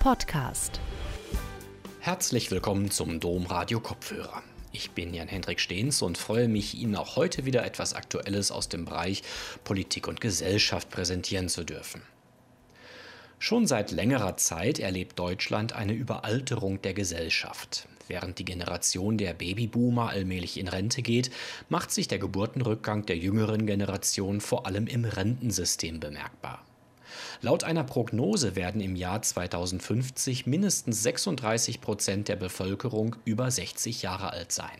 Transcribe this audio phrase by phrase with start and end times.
[0.00, 0.80] Podcast.
[1.98, 4.42] Herzlich willkommen zum Domradio Kopfhörer.
[4.72, 8.86] Ich bin Jan-Hendrik Stehns und freue mich, Ihnen auch heute wieder etwas Aktuelles aus dem
[8.86, 9.22] Bereich
[9.62, 12.00] Politik und Gesellschaft präsentieren zu dürfen.
[13.38, 17.86] Schon seit längerer Zeit erlebt Deutschland eine Überalterung der Gesellschaft.
[18.08, 21.30] Während die Generation der Babyboomer allmählich in Rente geht,
[21.68, 26.64] macht sich der Geburtenrückgang der jüngeren Generation vor allem im Rentensystem bemerkbar.
[27.40, 34.32] Laut einer Prognose werden im Jahr 2050 mindestens 36 Prozent der Bevölkerung über 60 Jahre
[34.32, 34.78] alt sein.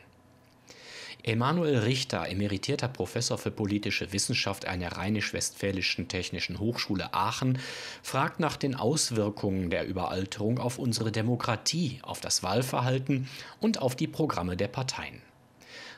[1.23, 7.59] Emanuel Richter, emeritierter Professor für politische Wissenschaft an der Rheinisch-Westfälischen Technischen Hochschule Aachen,
[8.03, 13.29] fragt nach den Auswirkungen der Überalterung auf unsere Demokratie, auf das Wahlverhalten
[13.61, 15.21] und auf die Programme der Parteien.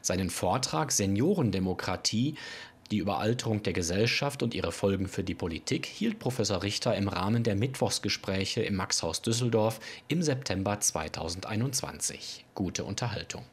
[0.01, 2.35] Seinen Vortrag Seniorendemokratie
[2.93, 7.43] die Überalterung der Gesellschaft und ihre Folgen für die Politik hielt Professor Richter im Rahmen
[7.43, 12.45] der Mittwochsgespräche im Maxhaus Düsseldorf im September 2021.
[12.55, 13.45] Gute Unterhaltung.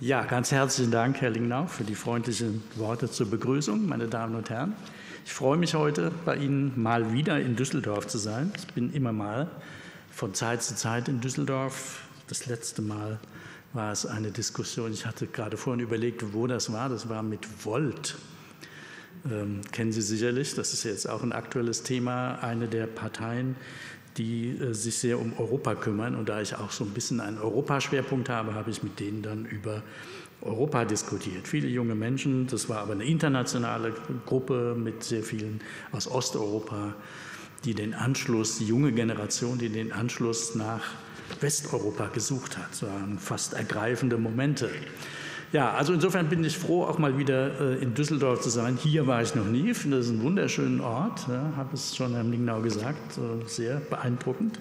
[0.00, 4.48] Ja, ganz herzlichen Dank, Herr Lingnau, für die freundlichen Worte zur Begrüßung, meine Damen und
[4.48, 4.72] Herren.
[5.26, 8.50] Ich freue mich heute, bei Ihnen mal wieder in Düsseldorf zu sein.
[8.56, 9.50] Ich bin immer mal
[10.10, 12.00] von Zeit zu Zeit in Düsseldorf.
[12.28, 13.20] Das letzte Mal
[13.74, 14.90] war es eine Diskussion.
[14.94, 16.88] Ich hatte gerade vorhin überlegt, wo das war.
[16.88, 18.16] Das war mit Volt
[19.30, 23.56] ähm, kennen Sie sicherlich, das ist jetzt auch ein aktuelles Thema, eine der Parteien,
[24.16, 26.14] die äh, sich sehr um Europa kümmern.
[26.14, 29.46] Und da ich auch so ein bisschen einen Europaschwerpunkt habe, habe ich mit denen dann
[29.46, 29.82] über
[30.42, 31.48] Europa diskutiert.
[31.48, 33.94] Viele junge Menschen, das war aber eine internationale
[34.26, 35.60] Gruppe mit sehr vielen
[35.92, 36.94] aus Osteuropa,
[37.64, 40.82] die den Anschluss, die junge Generation, die den Anschluss nach
[41.40, 42.70] Westeuropa gesucht hat.
[42.72, 44.70] Das waren fast ergreifende Momente.
[45.54, 48.76] Ja, also insofern bin ich froh, auch mal wieder äh, in Düsseldorf zu sein.
[48.76, 52.12] Hier war ich noch nie, Ich finde das einen wunderschönen Ort, ja, habe es schon
[52.12, 54.58] Herrn Lingnau gesagt, sehr beeindruckend.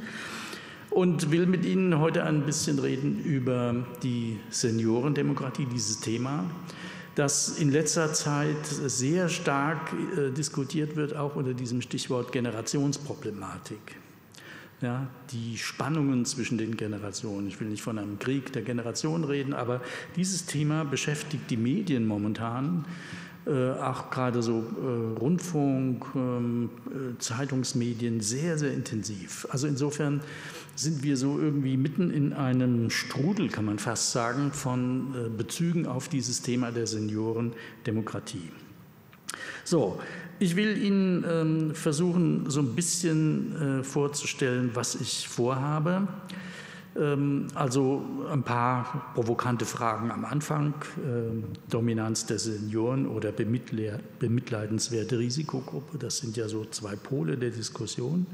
[0.91, 6.45] Und will mit Ihnen heute ein bisschen reden über die Seniorendemokratie, dieses Thema,
[7.15, 14.02] das in letzter Zeit sehr stark äh, diskutiert wird, auch unter diesem Stichwort Generationsproblematik
[14.83, 17.47] ja, die Spannungen zwischen den Generationen.
[17.47, 19.81] Ich will nicht von einem Krieg der Generation reden, aber
[20.15, 22.85] dieses Thema beschäftigt die Medien momentan,
[23.45, 29.47] äh, auch gerade so äh, Rundfunk, ähm, äh, Zeitungsmedien sehr, sehr intensiv.
[29.49, 30.21] Also insofern
[30.75, 35.87] sind wir so irgendwie mitten in einem Strudel, kann man fast sagen, von äh, Bezügen
[35.87, 38.49] auf dieses Thema der Seniorendemokratie.
[39.65, 39.99] So,
[40.39, 46.07] ich will Ihnen ähm, versuchen, so ein bisschen äh, vorzustellen, was ich vorhabe.
[46.95, 50.73] Ähm, also ein paar provokante Fragen am Anfang.
[51.03, 58.25] Ähm, Dominanz der Senioren oder bemitleidenswerte Risikogruppe, das sind ja so zwei Pole der Diskussion.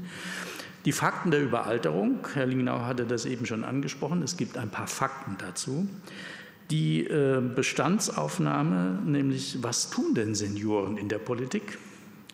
[0.84, 4.86] Die Fakten der Überalterung, Herr Lingnau hatte das eben schon angesprochen, es gibt ein paar
[4.86, 5.86] Fakten dazu.
[6.70, 11.78] Die äh, Bestandsaufnahme, nämlich was tun denn Senioren in der Politik?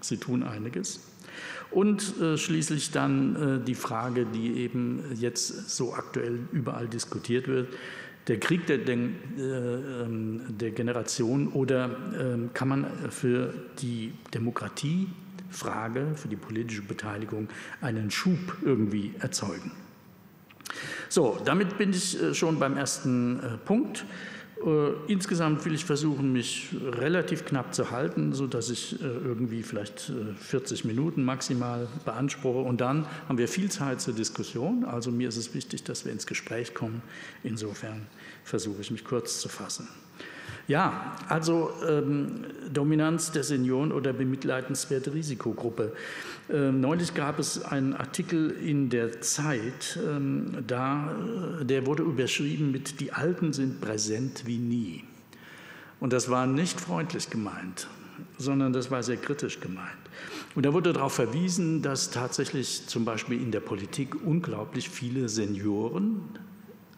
[0.01, 1.01] Sie tun einiges.
[1.71, 7.69] Und äh, schließlich dann äh, die Frage, die eben jetzt so aktuell überall diskutiert wird,
[8.29, 16.29] der Krieg der, der, ähm, der Generation oder ähm, kann man für die Demokratiefrage, für
[16.29, 17.49] die politische Beteiligung
[17.81, 19.71] einen Schub irgendwie erzeugen?
[21.09, 24.05] So, damit bin ich äh, schon beim ersten Punkt.
[24.65, 30.13] Äh, insgesamt will ich versuchen, mich relativ knapp zu halten, sodass ich äh, irgendwie vielleicht
[30.39, 32.61] 40 äh, Minuten maximal beanspruche.
[32.61, 34.85] Und dann haben wir viel Zeit zur Diskussion.
[34.85, 37.03] Also mir ist es wichtig, dass wir ins Gespräch kommen.
[37.43, 38.07] Insofern
[38.45, 39.89] versuche ich mich kurz zu fassen.
[40.69, 45.93] Ja, also ähm, Dominanz der Senioren oder bemitleidenswerte Risikogruppe.
[46.51, 51.15] Ähm, neulich gab es einen Artikel in der Zeit, ähm, da,
[51.61, 55.05] äh, der wurde überschrieben mit Die Alten sind präsent wie nie.
[56.01, 57.87] Und das war nicht freundlich gemeint,
[58.37, 59.87] sondern das war sehr kritisch gemeint.
[60.57, 66.23] Und da wurde darauf verwiesen, dass tatsächlich zum Beispiel in der Politik unglaublich viele Senioren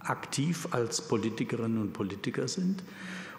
[0.00, 2.82] aktiv als Politikerinnen und Politiker sind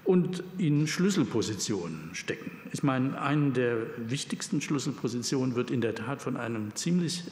[0.09, 2.49] und in Schlüsselpositionen stecken.
[2.71, 7.25] Ich meine, eine der wichtigsten Schlüsselpositionen wird in der Tat von einem ziemlich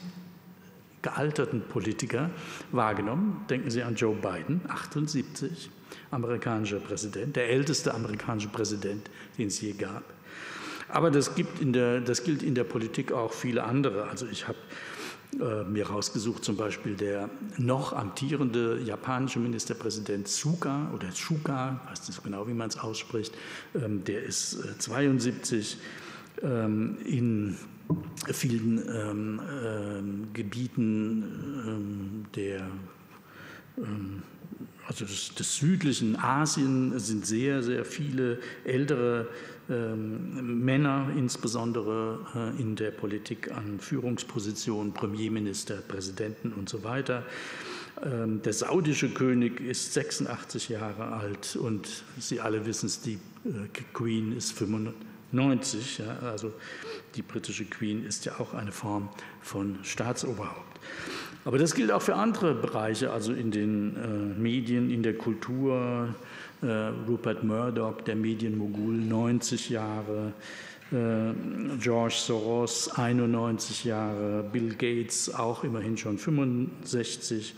[1.02, 2.30] gealterten Politiker
[2.72, 3.44] wahrgenommen.
[3.50, 5.72] Denken Sie an Joe Biden, 78,
[6.12, 9.10] amerikanischer Präsident, der älteste amerikanische Präsident,
[9.40, 10.04] den es je gab.
[10.88, 14.08] Aber das, gibt in der, das gilt in der Politik auch viele andere.
[14.08, 14.60] Also ich habe
[15.34, 22.22] mir rausgesucht, zum Beispiel der noch amtierende japanische Ministerpräsident Suga oder Suga, weiß nicht so
[22.22, 23.36] genau, wie man es ausspricht,
[23.76, 25.78] ähm, der ist 72 äh,
[26.44, 27.58] ähm, in
[28.32, 32.68] vielen ähm, Gebieten der
[34.88, 39.28] also des, des, südlichen Asien sind sehr, sehr viele ältere
[39.70, 47.24] ähm, Männer, insbesondere äh, in der Politik an Führungspositionen, Premierminister, Präsidenten und so weiter.
[48.04, 53.68] Ähm, der saudische König ist 86 Jahre alt und Sie alle wissen es, die äh,
[53.94, 55.98] Queen ist 95.
[56.00, 56.54] Ja, also
[57.16, 59.10] die britische Queen ist ja auch eine Form
[59.42, 60.80] von Staatsoberhaupt.
[61.44, 66.14] Aber das gilt auch für andere Bereiche, also in den äh, Medien, in der Kultur.
[66.62, 70.34] Äh, Rupert Murdoch, der Medienmogul, 90 Jahre.
[70.92, 71.34] Äh,
[71.80, 77.56] George Soros 91 Jahre, Bill Gates auch immerhin schon 65.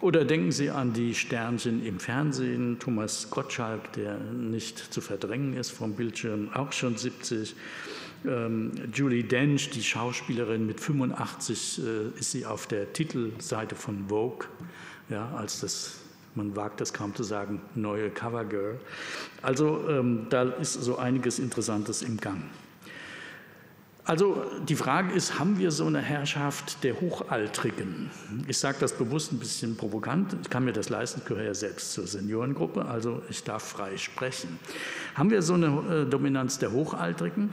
[0.00, 5.70] Oder denken Sie an die Sternchen im Fernsehen, Thomas Gottschalk, der nicht zu verdrängen ist
[5.70, 7.56] vom Bildschirm, auch schon 70.
[8.24, 14.46] Ähm, Julie Dench, die Schauspielerin mit 85, äh, ist sie auf der Titelseite von Vogue,
[15.08, 16.00] ja, als das,
[16.38, 18.80] man wagt das kaum zu sagen, neue Covergirl.
[19.42, 22.44] Also ähm, da ist so einiges Interessantes im Gang.
[24.08, 28.10] Also die Frage ist, haben wir so eine Herrschaft der Hochaltrigen?
[28.46, 30.34] Ich sage das bewusst ein bisschen provokant.
[30.40, 33.98] Ich kann mir das leisten, ich gehöre ja selbst zur Seniorengruppe, also ich darf frei
[33.98, 34.58] sprechen.
[35.14, 37.50] Haben wir so eine äh, Dominanz der Hochaltrigen?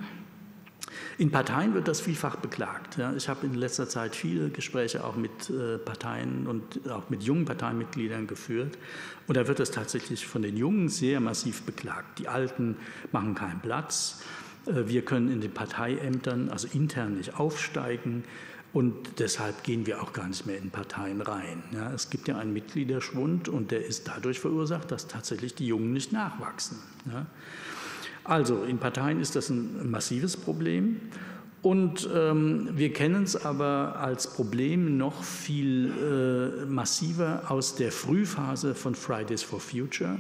[1.17, 2.97] In Parteien wird das vielfach beklagt.
[2.97, 3.13] Ja.
[3.13, 7.45] Ich habe in letzter Zeit viele Gespräche auch mit äh, Parteien und auch mit jungen
[7.45, 8.77] Parteienmitgliedern geführt.
[9.27, 12.19] Und da wird das tatsächlich von den Jungen sehr massiv beklagt.
[12.19, 12.75] Die Alten
[13.11, 14.21] machen keinen Platz.
[14.65, 18.25] Äh, wir können in den Parteiämtern, also intern, nicht aufsteigen.
[18.73, 21.63] Und deshalb gehen wir auch gar nicht mehr in Parteien rein.
[21.71, 25.93] Ja, es gibt ja einen Mitgliederschwund und der ist dadurch verursacht, dass tatsächlich die Jungen
[25.93, 26.79] nicht nachwachsen.
[27.09, 27.25] Ja.
[28.25, 30.99] Also in Parteien ist das ein massives Problem.
[31.61, 35.91] Und ähm, wir kennen es aber als Problem noch viel
[36.61, 40.17] äh, massiver aus der Frühphase von Fridays for Future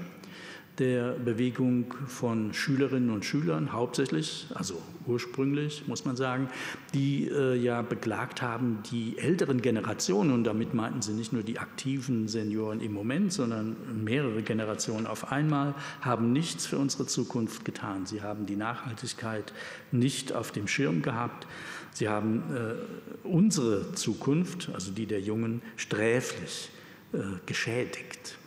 [0.79, 6.49] der Bewegung von Schülerinnen und Schülern hauptsächlich, also ursprünglich muss man sagen,
[6.93, 11.59] die äh, ja beklagt haben, die älteren Generationen, und damit meinten sie nicht nur die
[11.59, 18.05] aktiven Senioren im Moment, sondern mehrere Generationen auf einmal, haben nichts für unsere Zukunft getan.
[18.05, 19.53] Sie haben die Nachhaltigkeit
[19.91, 21.47] nicht auf dem Schirm gehabt.
[21.93, 26.69] Sie haben äh, unsere Zukunft, also die der Jungen, sträflich
[27.13, 28.37] äh, geschädigt.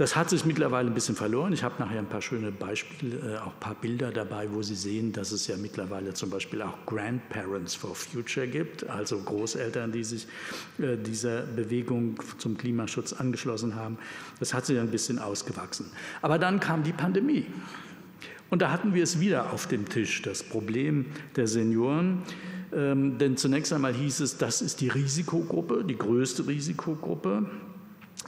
[0.00, 1.52] Das hat sich mittlerweile ein bisschen verloren.
[1.52, 4.74] Ich habe nachher ein paar schöne Beispiele, äh, auch ein paar Bilder dabei, wo Sie
[4.74, 10.02] sehen, dass es ja mittlerweile zum Beispiel auch Grandparents for Future gibt, also Großeltern, die
[10.02, 10.26] sich
[10.78, 13.98] äh, dieser Bewegung zum Klimaschutz angeschlossen haben.
[14.38, 15.92] Das hat sich ein bisschen ausgewachsen.
[16.22, 17.44] Aber dann kam die Pandemie.
[18.48, 21.04] Und da hatten wir es wieder auf dem Tisch, das Problem
[21.36, 22.22] der Senioren.
[22.74, 27.50] Ähm, denn zunächst einmal hieß es, das ist die Risikogruppe, die größte Risikogruppe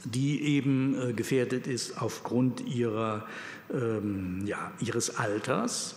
[0.05, 3.25] die eben äh, gefährdet ist aufgrund ihrer,
[3.73, 5.95] ähm, ja, ihres Alters.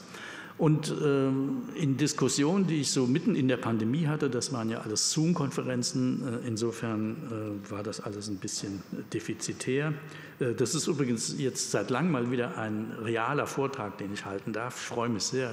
[0.58, 4.78] Und ähm, in Diskussionen, die ich so mitten in der Pandemie hatte, das waren ja
[4.78, 8.82] alles Zoom-Konferenzen, äh, insofern äh, war das alles ein bisschen
[9.12, 9.92] defizitär.
[10.40, 14.54] Äh, das ist übrigens jetzt seit langem mal wieder ein realer Vortrag, den ich halten
[14.54, 14.80] darf.
[14.80, 15.50] Ich freue mich sehr,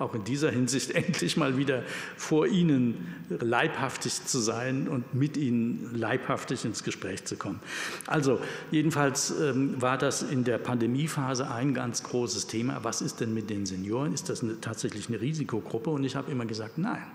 [0.00, 1.84] auch in dieser Hinsicht endlich mal wieder
[2.16, 7.60] vor Ihnen leibhaftig zu sein und mit Ihnen leibhaftig ins Gespräch zu kommen.
[8.08, 8.40] Also
[8.72, 12.80] jedenfalls ähm, war das in der Pandemiephase ein ganz großes Thema.
[12.82, 14.12] Was ist denn mit den Senioren?
[14.12, 15.90] Ist das eine, tatsächlich eine Risikogruppe?
[15.90, 17.06] Und ich habe immer gesagt, nein,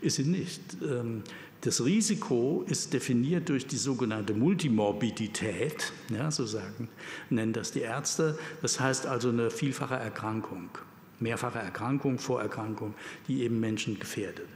[0.00, 0.60] ist sie nicht.
[0.82, 1.22] Ähm,
[1.62, 6.88] das Risiko ist definiert durch die sogenannte Multimorbidität, ja, so sagen,
[7.28, 8.38] nennen das die Ärzte.
[8.62, 10.70] Das heißt also eine vielfache Erkrankung,
[11.18, 12.94] mehrfache Erkrankung, Vorerkrankung,
[13.28, 14.46] die eben Menschen gefährdet.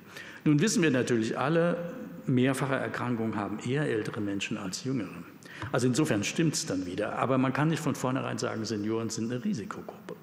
[0.45, 1.93] Nun wissen wir natürlich alle,
[2.27, 5.25] mehrfache Erkrankungen haben eher ältere Menschen als jüngere.
[5.73, 7.19] Also insofern stimmt es dann wieder.
[7.19, 10.17] Aber man kann nicht von vornherein sagen, Senioren sind eine Risikogruppe.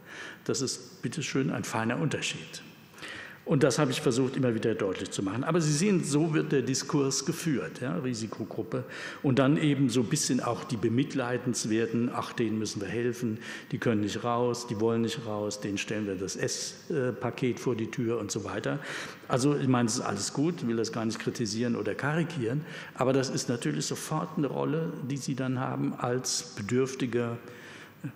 [0.45, 2.61] Das ist bitteschön ein feiner Unterschied.
[3.43, 5.43] Und das habe ich versucht immer wieder deutlich zu machen.
[5.43, 8.83] Aber Sie sehen, so wird der Diskurs geführt, ja, Risikogruppe.
[9.23, 13.39] Und dann eben so ein bisschen auch die Bemitleidenswerten, ach, denen müssen wir helfen,
[13.71, 17.89] die können nicht raus, die wollen nicht raus, denen stellen wir das S-Paket vor die
[17.89, 18.77] Tür und so weiter.
[19.27, 22.61] Also ich meine, es ist alles gut, will das gar nicht kritisieren oder karikieren,
[22.93, 27.37] aber das ist natürlich sofort eine Rolle, die Sie dann haben als bedürftiger,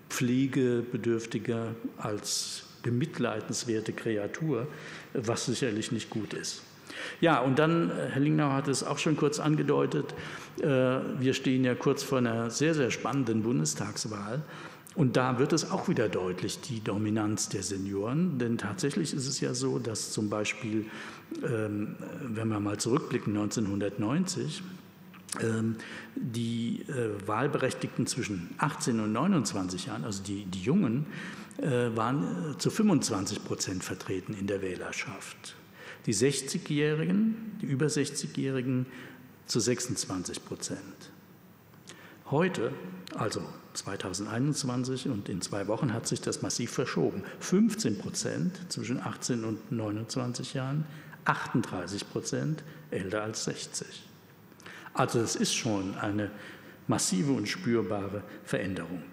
[0.10, 4.68] Pflegebedürftiger, als bemitleidenswerte Kreatur,
[5.14, 6.62] was sicherlich nicht gut ist.
[7.20, 10.14] Ja, und dann, äh, Herr Lingnau hat es auch schon kurz angedeutet,
[10.62, 14.44] äh, wir stehen ja kurz vor einer sehr, sehr spannenden Bundestagswahl.
[14.96, 18.40] Und da wird es auch wieder deutlich, die Dominanz der Senioren.
[18.40, 20.86] Denn tatsächlich ist es ja so, dass zum Beispiel,
[21.44, 24.85] ähm, wenn wir mal zurückblicken, 1990, ähm,
[26.16, 31.06] die äh, Wahlberechtigten zwischen 18 und 29 Jahren, also die, die Jungen,
[31.58, 35.56] äh, waren äh, zu 25 Prozent vertreten in der Wählerschaft.
[36.06, 38.86] Die 60-Jährigen, die über 60-Jährigen
[39.46, 41.12] zu 26 Prozent.
[42.32, 42.72] Heute,
[43.16, 43.42] also
[43.74, 47.24] 2021 und in zwei Wochen hat sich das massiv verschoben.
[47.40, 50.86] 15 Prozent zwischen 18 und 29 Jahren,
[51.26, 54.05] 38 Prozent älter als 60.
[54.96, 56.32] Also das ist schon eine
[56.88, 59.04] massive und spürbare Veränderung.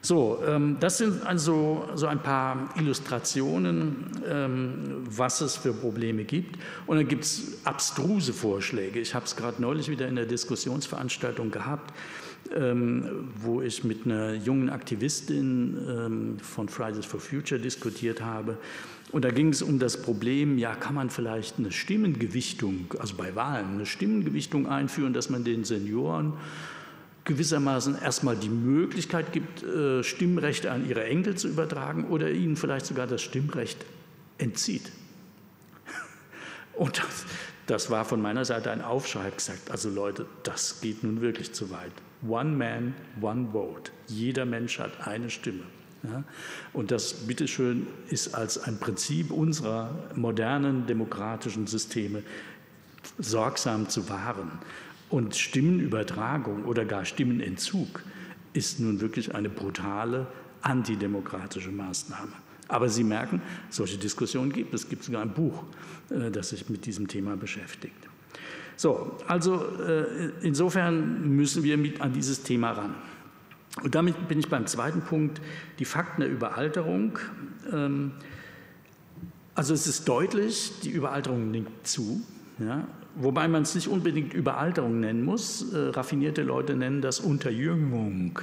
[0.00, 6.56] So, ähm, das sind also so ein paar Illustrationen, ähm, was es für Probleme gibt.
[6.86, 9.00] Und dann gibt es abstruse Vorschläge.
[9.00, 11.92] Ich habe es gerade neulich wieder in der Diskussionsveranstaltung gehabt,
[12.54, 18.56] ähm, wo ich mit einer jungen Aktivistin von Fridays for Future diskutiert habe.
[19.10, 23.34] Und da ging es um das Problem, ja, kann man vielleicht eine Stimmengewichtung, also bei
[23.34, 26.34] Wahlen, eine Stimmengewichtung einführen, dass man den Senioren
[27.24, 32.86] gewissermaßen erstmal die Möglichkeit gibt, äh, Stimmrechte an ihre Enkel zu übertragen oder ihnen vielleicht
[32.86, 33.84] sogar das Stimmrecht
[34.38, 34.90] entzieht.
[36.74, 37.26] Und das,
[37.66, 41.70] das war von meiner Seite ein Aufschrei, gesagt, also Leute, das geht nun wirklich zu
[41.70, 41.92] weit.
[42.26, 43.90] One man, one vote.
[44.06, 45.64] Jeder Mensch hat eine Stimme.
[46.02, 46.24] Ja?
[46.72, 52.22] Und das, bitteschön, ist als ein Prinzip unserer modernen demokratischen Systeme
[53.18, 54.50] sorgsam zu wahren.
[55.10, 58.02] Und Stimmenübertragung oder gar Stimmenentzug
[58.52, 60.26] ist nun wirklich eine brutale
[60.62, 62.32] antidemokratische Maßnahme.
[62.68, 63.40] Aber Sie merken,
[63.70, 64.82] solche Diskussionen gibt es.
[64.82, 65.64] Es gibt sogar ein Buch,
[66.10, 67.96] äh, das sich mit diesem Thema beschäftigt.
[68.76, 72.94] So, also äh, insofern müssen wir mit an dieses Thema ran.
[73.82, 75.40] Und damit bin ich beim zweiten Punkt,
[75.78, 77.18] die Fakten der Überalterung.
[77.72, 78.12] Ähm,
[79.54, 82.20] also es ist deutlich, die Überalterung nimmt zu.
[82.58, 85.72] Ja, wobei man es nicht unbedingt Überalterung nennen muss.
[85.72, 88.40] Äh, raffinierte Leute nennen das Unterjüngung.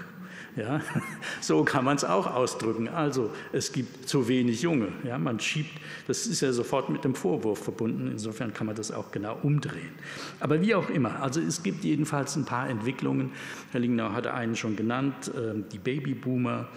[0.55, 0.81] Ja,
[1.41, 2.87] so kann man es auch ausdrücken.
[2.87, 4.87] Also es gibt zu wenig Junge.
[5.03, 5.71] Ja, man schiebt,
[6.07, 8.09] das ist ja sofort mit dem Vorwurf verbunden.
[8.09, 9.93] Insofern kann man das auch genau umdrehen.
[10.39, 13.31] Aber wie auch immer, also es gibt jedenfalls ein paar Entwicklungen.
[13.71, 16.69] Herr Lingnau hatte einen schon genannt, äh, die Babyboomer.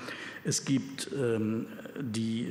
[0.44, 1.66] Es gibt ähm,
[2.00, 2.46] die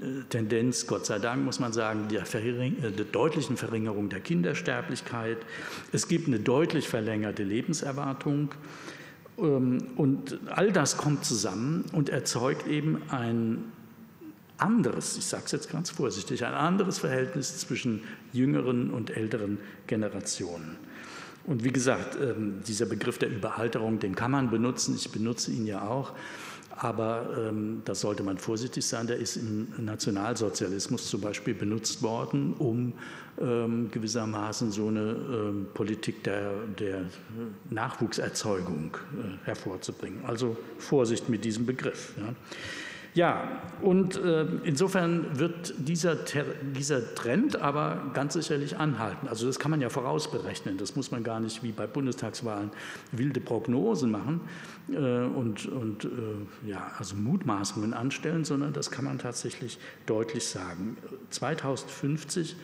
[0.00, 4.20] äh, Tendenz, Gott sei Dank muss man sagen, der, Verring äh, der deutlichen Verringerung der
[4.20, 5.38] Kindersterblichkeit.
[5.92, 8.50] Es gibt eine deutlich verlängerte Lebenserwartung.
[9.38, 13.72] Ähm, und all das kommt zusammen und erzeugt eben ein
[14.58, 18.02] anderes, ich sage es jetzt ganz vorsichtig, ein anderes Verhältnis zwischen
[18.32, 20.76] jüngeren und älteren Generationen.
[21.44, 25.66] Und wie gesagt, ähm, dieser Begriff der Überalterung, den kann man benutzen, ich benutze ihn
[25.66, 26.12] ja auch.
[26.76, 29.06] Aber ähm, da sollte man vorsichtig sein.
[29.06, 32.92] Der ist im Nationalsozialismus zum Beispiel benutzt worden, um
[33.40, 37.02] ähm, gewissermaßen so eine ähm, Politik der, der
[37.70, 40.24] Nachwuchserzeugung äh, hervorzubringen.
[40.26, 42.14] Also Vorsicht mit diesem Begriff.
[42.18, 42.34] Ja.
[43.16, 49.26] Ja, und äh, insofern wird dieser, dieser Trend aber ganz sicherlich anhalten.
[49.26, 50.76] Also das kann man ja vorausberechnen.
[50.76, 52.70] Das muss man gar nicht wie bei Bundestagswahlen
[53.12, 54.42] wilde Prognosen machen
[54.92, 60.98] äh, und, und äh, ja, also Mutmaßungen anstellen, sondern das kann man tatsächlich deutlich sagen.
[61.30, 62.54] 2050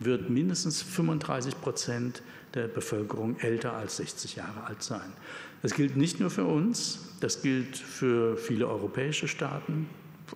[0.00, 2.22] wird mindestens 35 Prozent
[2.54, 5.12] der Bevölkerung älter als 60 Jahre alt sein.
[5.62, 9.88] Das gilt nicht nur für uns, das gilt für viele europäische Staaten,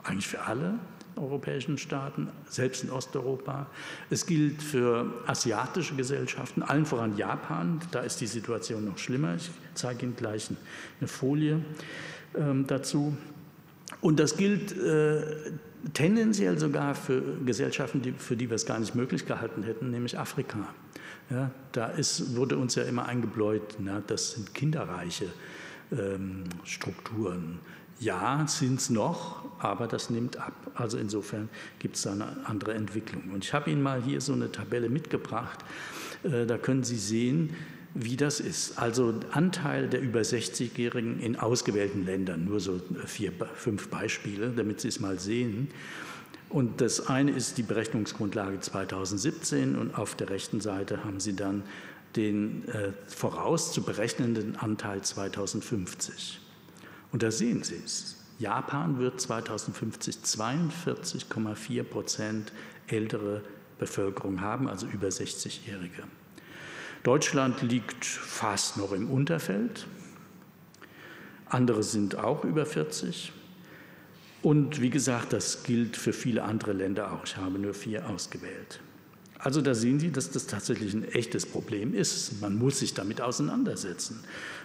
[0.03, 0.79] eigentlich für alle
[1.17, 3.67] europäischen Staaten, selbst in Osteuropa.
[4.11, 7.81] Es gilt für asiatische Gesellschaften, allen voran Japan.
[7.91, 9.37] Da ist die Situation noch schlimmer.
[9.37, 10.49] Ich zeige Ihnen gleich
[11.01, 11.61] eine Folie
[12.35, 13.17] ähm, dazu.
[14.01, 15.53] Und das gilt äh,
[15.93, 20.19] tendenziell sogar für Gesellschaften, die, für die wir es gar nicht möglich gehalten hätten, nämlich
[20.19, 20.69] Afrika.
[21.33, 25.27] Ja, da ist, wurde uns ja immer eingebläut, na, das sind kinderreiche
[25.91, 27.59] ähm, Strukturen.
[28.01, 30.53] Ja, sind es noch, aber das nimmt ab.
[30.75, 31.49] Also insofern
[31.79, 33.31] gibt es da eine andere Entwicklung.
[33.33, 35.61] Und ich habe Ihnen mal hier so eine Tabelle mitgebracht.
[36.23, 37.57] Äh, da können Sie sehen,
[37.95, 38.79] wie das ist.
[38.79, 44.89] Also Anteil der über 60-Jährigen in ausgewählten Ländern, nur so vier, fünf Beispiele, damit Sie
[44.89, 45.69] es mal sehen.
[46.53, 51.63] Und das eine ist die Berechnungsgrundlage 2017 und auf der rechten Seite haben Sie dann
[52.15, 56.41] den äh, voraus zu berechnenden Anteil 2050.
[57.11, 58.17] Und da sehen Sie es.
[58.39, 62.53] Japan wird 2050 42,4 Prozent
[62.87, 63.43] ältere
[63.79, 66.03] Bevölkerung haben, also über 60-Jährige.
[67.03, 69.87] Deutschland liegt fast noch im Unterfeld.
[71.47, 73.33] andere sind auch über 40.
[74.43, 77.25] Und wie gesagt, das gilt für viele andere Länder auch.
[77.25, 78.81] Ich habe nur vier ausgewählt.
[79.39, 82.41] Also da sehen Sie, dass das tatsächlich ein echtes Problem ist.
[82.41, 84.23] Man muss sich damit auseinandersetzen.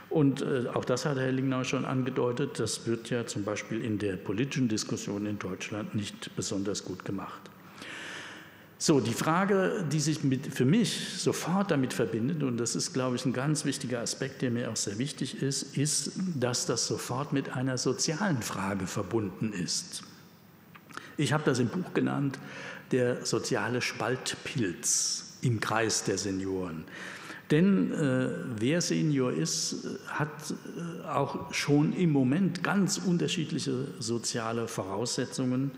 [0.10, 2.60] Und äh, auch das hat Herr Lingnau schon angedeutet.
[2.60, 7.42] Das wird ja zum Beispiel in der politischen Diskussion in Deutschland nicht besonders gut gemacht.
[8.80, 13.16] So, die Frage, die sich mit, für mich sofort damit verbindet, und das ist, glaube
[13.16, 17.34] ich, ein ganz wichtiger Aspekt, der mir auch sehr wichtig ist, ist, dass das sofort
[17.34, 20.04] mit einer sozialen Frage verbunden ist.
[21.18, 22.38] Ich habe das im Buch genannt,
[22.92, 26.84] der soziale Spaltpilz im Kreis der Senioren.
[27.50, 35.72] Denn äh, wer Senior ist, hat äh, auch schon im Moment ganz unterschiedliche soziale Voraussetzungen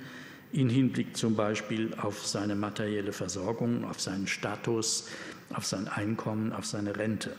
[0.51, 5.07] in Hinblick zum Beispiel auf seine materielle Versorgung, auf seinen Status,
[5.53, 7.35] auf sein Einkommen, auf seine Rente.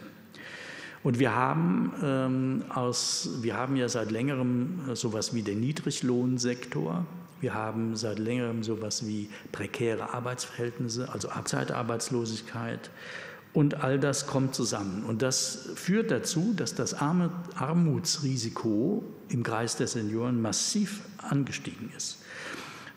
[1.02, 7.06] Und wir haben, ähm, aus, wir haben ja seit längerem äh, sowas wie den Niedriglohnsektor.
[7.40, 12.90] Wir haben seit längerem sowas wie prekäre Arbeitsverhältnisse, also Zeitarbeitslosigkeit.
[13.52, 15.04] Und all das kommt zusammen.
[15.04, 22.18] Und das führt dazu, dass das Armutsrisiko im Kreis der Senioren massiv angestiegen ist.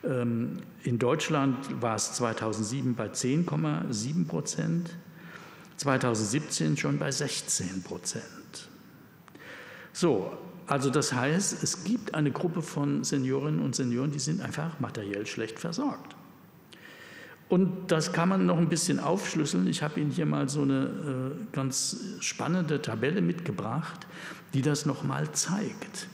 [0.06, 4.90] Ähm, in Deutschland war es 2007 bei 10,7 Prozent,
[5.76, 8.68] 2017 schon bei 16 Prozent.
[9.92, 14.80] So, also das heißt, es gibt eine Gruppe von Seniorinnen und Senioren, die sind einfach
[14.80, 16.16] materiell schlecht versorgt.
[17.48, 19.66] Und das kann man noch ein bisschen aufschlüsseln.
[19.66, 24.06] Ich habe Ihnen hier mal so eine äh, ganz spannende Tabelle mitgebracht,
[24.54, 26.08] die das nochmal zeigt.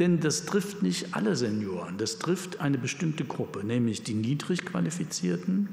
[0.00, 5.68] Denn das trifft nicht alle Senioren, das trifft eine bestimmte Gruppe, nämlich die niedrig qualifizierten,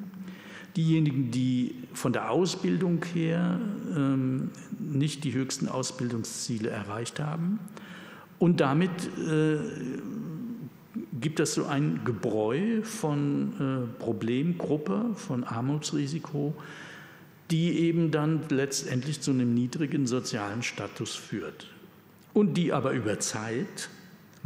[0.76, 3.58] diejenigen, die von der Ausbildung her
[3.96, 7.60] ähm, nicht die höchsten Ausbildungsziele erreicht haben.
[8.38, 9.60] Und damit äh,
[11.22, 16.54] gibt es so ein Gebräu von äh, Problemgruppe, von Armutsrisiko,
[17.50, 21.68] die eben dann letztendlich zu einem niedrigen sozialen Status führt
[22.34, 23.90] und die aber über Zeit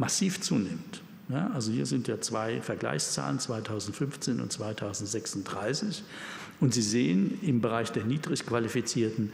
[0.02, 1.00] massiv zunimmt.
[1.28, 6.02] Ja, also hier sind ja zwei Vergleichszahlen, 2015 und 2036.
[6.58, 9.32] Und Sie sehen, im Bereich der niedrig qualifizierten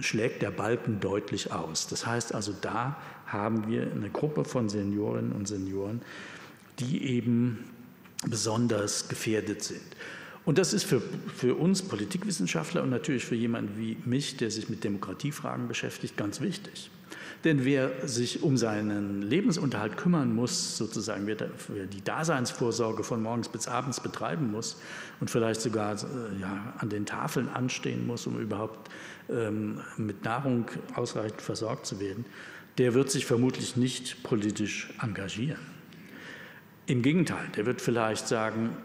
[0.00, 1.88] schlägt der Balken deutlich aus.
[1.88, 6.02] Das heißt also, da haben wir eine Gruppe von Seniorinnen und Senioren,
[6.78, 7.58] die eben
[8.28, 9.82] besonders gefährdet sind.
[10.44, 11.02] Und das ist für,
[11.36, 16.40] für uns Politikwissenschaftler und natürlich für jemanden wie mich, der sich mit Demokratiefragen beschäftigt, ganz
[16.40, 16.90] wichtig.
[17.44, 23.66] Denn wer sich um seinen Lebensunterhalt kümmern muss, sozusagen, wer, die Daseinsvorsorge von morgens bis
[23.66, 24.78] abends betreiben muss
[25.20, 28.90] und vielleicht sogar äh, ja, an den Tafeln anstehen muss, um überhaupt
[29.30, 32.26] ähm, mit Nahrung ausreichend versorgt zu werden,
[32.76, 35.60] der wird sich vermutlich nicht politisch engagieren.
[36.86, 38.76] Im Gegenteil, der wird vielleicht sagen,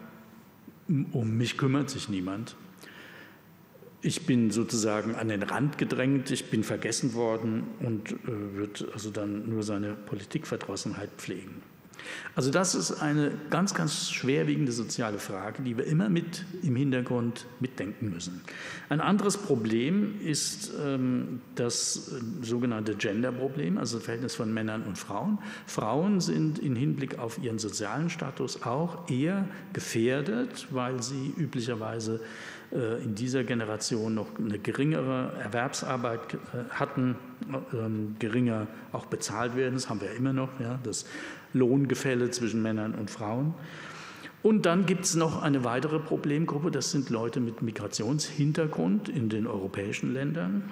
[1.12, 2.56] um mich kümmert sich niemand.
[4.06, 9.10] Ich bin sozusagen an den Rand gedrängt, ich bin vergessen worden und äh, wird also
[9.10, 11.60] dann nur seine Politikverdrossenheit pflegen.
[12.36, 17.46] Also das ist eine ganz, ganz schwerwiegende soziale Frage, die wir immer mit im Hintergrund
[17.58, 18.42] mitdenken müssen.
[18.90, 24.98] Ein anderes Problem ist ähm, das äh, sogenannte Gender-Problem, also das Verhältnis von Männern und
[24.98, 25.38] Frauen.
[25.66, 32.20] Frauen sind im Hinblick auf ihren sozialen Status auch eher gefährdet, weil sie üblicherweise
[32.72, 37.16] in dieser Generation noch eine geringere Erwerbsarbeit äh, hatten,
[37.72, 39.74] ähm, geringer auch bezahlt werden.
[39.74, 41.06] Das haben wir immer noch, ja, das
[41.52, 43.54] Lohngefälle zwischen Männern und Frauen.
[44.42, 49.46] Und dann gibt es noch eine weitere Problemgruppe, das sind Leute mit Migrationshintergrund in den
[49.46, 50.70] europäischen Ländern.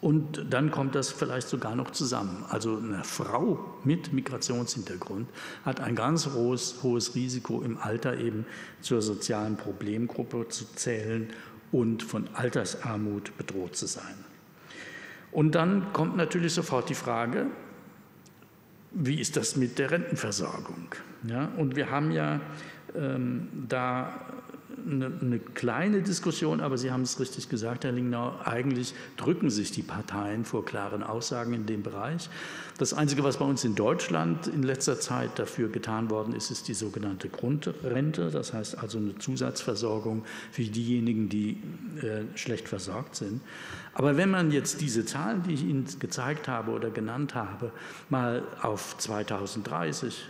[0.00, 2.44] Und dann kommt das vielleicht sogar noch zusammen.
[2.48, 5.28] Also eine Frau mit Migrationshintergrund
[5.64, 8.46] hat ein ganz hohes, hohes Risiko im Alter eben
[8.80, 11.28] zur sozialen Problemgruppe zu zählen
[11.70, 14.24] und von Altersarmut bedroht zu sein.
[15.32, 17.46] Und dann kommt natürlich sofort die Frage,
[18.92, 20.94] wie ist das mit der Rentenversorgung?
[21.24, 22.40] Ja, und wir haben ja
[22.96, 24.39] ähm, da
[24.86, 29.70] eine, eine, kleine Diskussion, aber Sie haben es richtig gesagt, Herr Lingnau, eigentlich drücken sich
[29.70, 32.28] die Parteien vor klaren Aussagen in dem Bereich.
[32.78, 36.68] Das Einzige, was bei uns in Deutschland in letzter Zeit dafür getan worden ist, ist
[36.68, 41.62] die sogenannte Grundrente, das heißt also eine Zusatzversorgung für diejenigen, die
[42.00, 43.40] äh, schlecht versorgt sind.
[43.92, 47.72] Aber wenn man jetzt diese Zahlen, die ich Ihnen gezeigt habe oder genannt habe,
[48.08, 50.24] mal auf 2030,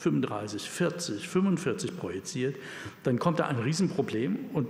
[0.00, 2.56] 35, 40, 45 projiziert,
[3.02, 4.68] dann kommt da ein Riesenproblem und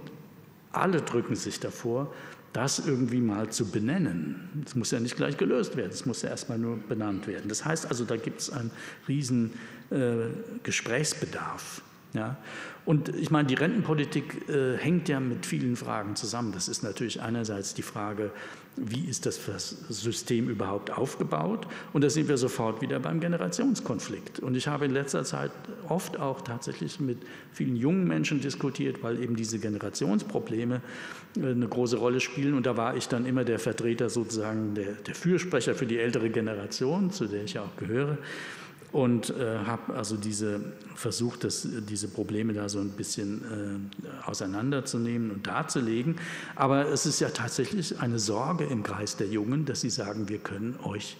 [0.73, 2.13] alle drücken sich davor,
[2.53, 4.63] das irgendwie mal zu benennen.
[4.65, 7.49] Das muss ja nicht gleich gelöst werden, es muss ja erstmal nur benannt werden.
[7.49, 8.73] Das heißt also, da gibt es einen
[9.07, 9.53] riesen
[9.91, 10.27] äh,
[10.65, 11.83] Gesprächsbedarf.
[12.13, 12.37] Ja?
[12.85, 16.51] Und ich meine, die Rentenpolitik äh, hängt ja mit vielen Fragen zusammen.
[16.53, 18.33] Das ist natürlich einerseits die Frage,
[18.77, 19.41] wie ist das
[19.89, 21.67] System überhaupt aufgebaut?
[21.93, 24.41] Und da sind wir sofort wieder beim Generationskonflikt.
[24.41, 25.51] Und ich habe in letzter Zeit
[25.89, 27.19] oft auch tatsächlich mit
[27.53, 30.81] vielen jungen Menschen diskutiert, weil eben diese Generationsprobleme
[31.37, 32.55] äh, eine große Rolle spielen.
[32.55, 36.31] Und da war ich dann immer der Vertreter sozusagen, der, der Fürsprecher für die ältere
[36.31, 38.19] Generation, zu der ich ja auch gehöre
[38.93, 40.61] und äh, habe also diese,
[40.95, 46.17] versucht, das, diese Probleme da so ein bisschen äh, auseinanderzunehmen und darzulegen.
[46.57, 50.39] Aber es ist ja tatsächlich eine Sorge im Kreis der Jungen, dass sie sagen, wir
[50.39, 51.17] können euch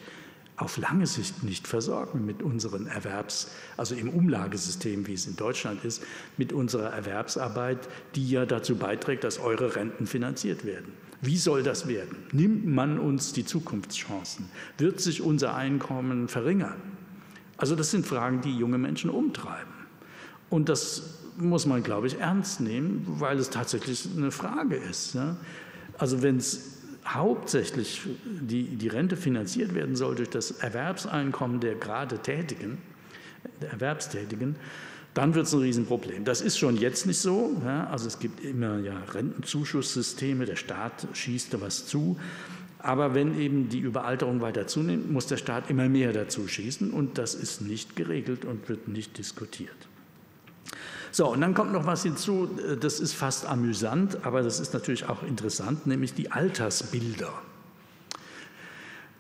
[0.57, 5.85] auf lange Sicht nicht versorgen mit unseren Erwerbs, also im Umlagesystem, wie es in Deutschland
[5.85, 6.03] ist,
[6.37, 10.93] mit unserer Erwerbsarbeit, die ja dazu beiträgt, dass eure Renten finanziert werden.
[11.23, 12.17] Wie soll das werden?
[12.33, 14.47] Nimmt man uns die Zukunftschancen?
[14.79, 16.81] Wird sich unser Einkommen verringern?
[17.61, 19.75] Also das sind Fragen, die junge Menschen umtreiben.
[20.49, 25.15] Und das muss man, glaube ich, ernst nehmen, weil es tatsächlich eine Frage ist.
[25.15, 25.37] Ja?
[25.99, 32.19] Also wenn es hauptsächlich die, die Rente finanziert werden soll durch das Erwerbseinkommen der gerade
[32.19, 32.79] Tätigen,
[33.61, 34.57] der Erwerbstätigen,
[35.13, 36.25] dann wird es ein Riesenproblem.
[36.25, 37.61] Das ist schon jetzt nicht so.
[37.63, 37.89] Ja?
[37.89, 42.19] Also es gibt immer ja Rentenzuschusssysteme, der Staat schießt da was zu.
[42.83, 47.19] Aber wenn eben die Überalterung weiter zunimmt, muss der Staat immer mehr dazu schießen und
[47.19, 49.77] das ist nicht geregelt und wird nicht diskutiert.
[51.13, 52.49] So, und dann kommt noch was hinzu,
[52.81, 57.33] das ist fast amüsant, aber das ist natürlich auch interessant, nämlich die Altersbilder.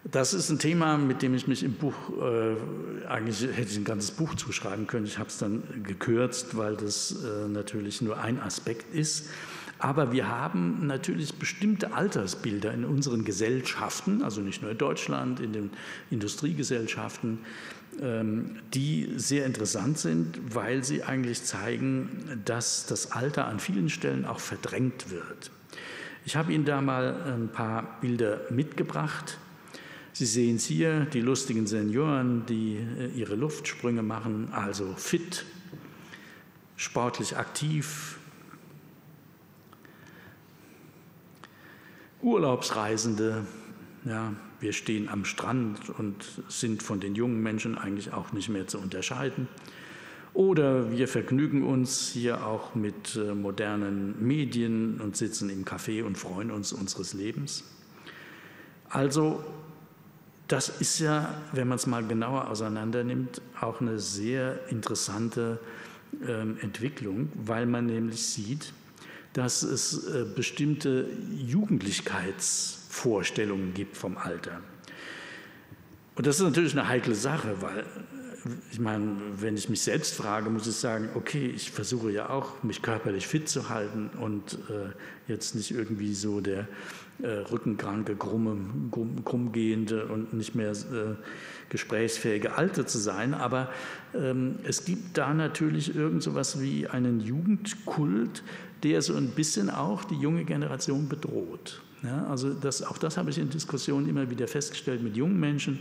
[0.05, 3.85] Das ist ein Thema, mit dem ich mich im Buch, äh, eigentlich hätte ich ein
[3.85, 5.05] ganzes Buch zuschreiben können.
[5.05, 9.29] Ich habe es dann gekürzt, weil das äh, natürlich nur ein Aspekt ist.
[9.81, 15.55] Aber wir haben natürlich bestimmte Altersbilder in unseren Gesellschaften, also nicht nur in Deutschland, in
[15.55, 15.71] den
[16.11, 17.39] Industriegesellschaften,
[18.01, 24.27] ähm, die sehr interessant sind, weil sie eigentlich zeigen, dass das Alter an vielen Stellen
[24.27, 25.51] auch verdrängt wird.
[26.27, 29.39] Ich habe Ihnen da mal ein paar Bilder mitgebracht.
[30.13, 35.47] Sie sehen es hier, die lustigen Senioren, die äh, ihre Luftsprünge machen, also fit,
[36.77, 38.19] sportlich aktiv,
[42.23, 43.47] Urlaubsreisende,
[44.05, 48.67] ja, wir stehen am Strand und sind von den jungen Menschen eigentlich auch nicht mehr
[48.67, 49.49] zu unterscheiden.
[50.33, 56.17] Oder wir vergnügen uns hier auch mit äh, modernen Medien und sitzen im Café und
[56.17, 57.65] freuen uns unseres Lebens.
[58.89, 59.43] Also
[60.47, 65.59] das ist ja, wenn man es mal genauer auseinandernimmt, auch eine sehr interessante
[66.27, 68.73] äh, Entwicklung, weil man nämlich sieht,
[69.33, 74.61] dass es äh, bestimmte Jugendlichkeitsvorstellungen gibt vom Alter.
[76.17, 77.85] Und das ist natürlich eine heikle Sache, weil
[78.73, 82.63] ich meine, wenn ich mich selbst frage, muss ich sagen, okay, ich versuche ja auch,
[82.63, 84.91] mich körperlich fit zu halten und äh,
[85.29, 86.67] jetzt nicht irgendwie so der
[87.23, 88.57] äh, rückenkranke, krumme,
[88.91, 91.17] krumm, krummgehende und nicht mehr äh,
[91.69, 93.35] gesprächsfähige Alte zu sein.
[93.35, 93.71] Aber
[94.15, 98.43] ähm, es gibt da natürlich irgend so etwas wie einen Jugendkult,
[98.83, 101.83] der so ein bisschen auch die junge Generation bedroht.
[102.03, 105.81] Ja, also das, auch das habe ich in Diskussionen immer wieder festgestellt mit jungen Menschen,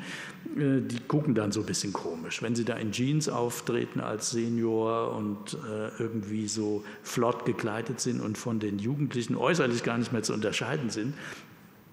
[0.58, 2.42] äh, die gucken dann so ein bisschen komisch.
[2.42, 8.20] Wenn sie da in Jeans auftreten als Senior und äh, irgendwie so flott gekleidet sind
[8.20, 11.14] und von den Jugendlichen äußerlich gar nicht mehr zu unterscheiden sind,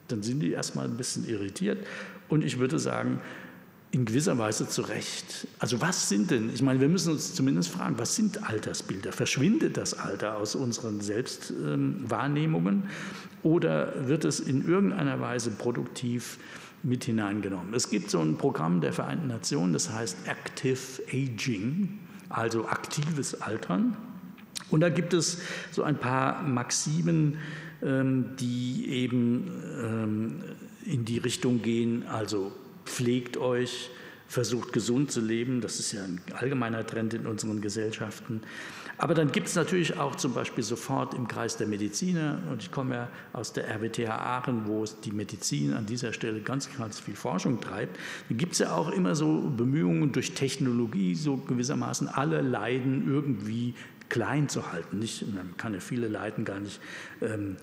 [0.08, 1.86] dann sind die erstmal ein bisschen irritiert.
[2.28, 3.20] Und ich würde sagen,
[3.96, 5.48] in gewisser Weise zu Recht.
[5.58, 9.10] Also was sind denn, ich meine, wir müssen uns zumindest fragen, was sind Altersbilder?
[9.10, 12.90] Verschwindet das Alter aus unseren Selbstwahrnehmungen
[13.42, 16.36] oder wird es in irgendeiner Weise produktiv
[16.82, 17.72] mit hineingenommen?
[17.72, 23.96] Es gibt so ein Programm der Vereinten Nationen, das heißt Active Aging, also aktives Altern.
[24.70, 25.38] Und da gibt es
[25.72, 27.38] so ein paar Maximen,
[27.82, 29.50] ähm, die eben
[29.82, 30.42] ähm,
[30.84, 32.52] in die Richtung gehen, also
[32.96, 33.90] pflegt euch,
[34.26, 35.60] versucht gesund zu leben.
[35.60, 38.40] Das ist ja ein allgemeiner Trend in unseren Gesellschaften.
[38.98, 42.70] Aber dann gibt es natürlich auch zum Beispiel sofort im Kreis der Mediziner, und ich
[42.70, 47.14] komme ja aus der RWTH Aachen, wo die Medizin an dieser Stelle ganz, ganz viel
[47.14, 47.98] Forschung treibt,
[48.30, 53.74] dann gibt es ja auch immer so Bemühungen durch Technologie, so gewissermaßen alle Leiden irgendwie
[54.08, 54.98] klein zu halten.
[54.98, 56.80] Nicht, man kann ja viele Leiden gar nicht
[57.20, 57.56] ähm,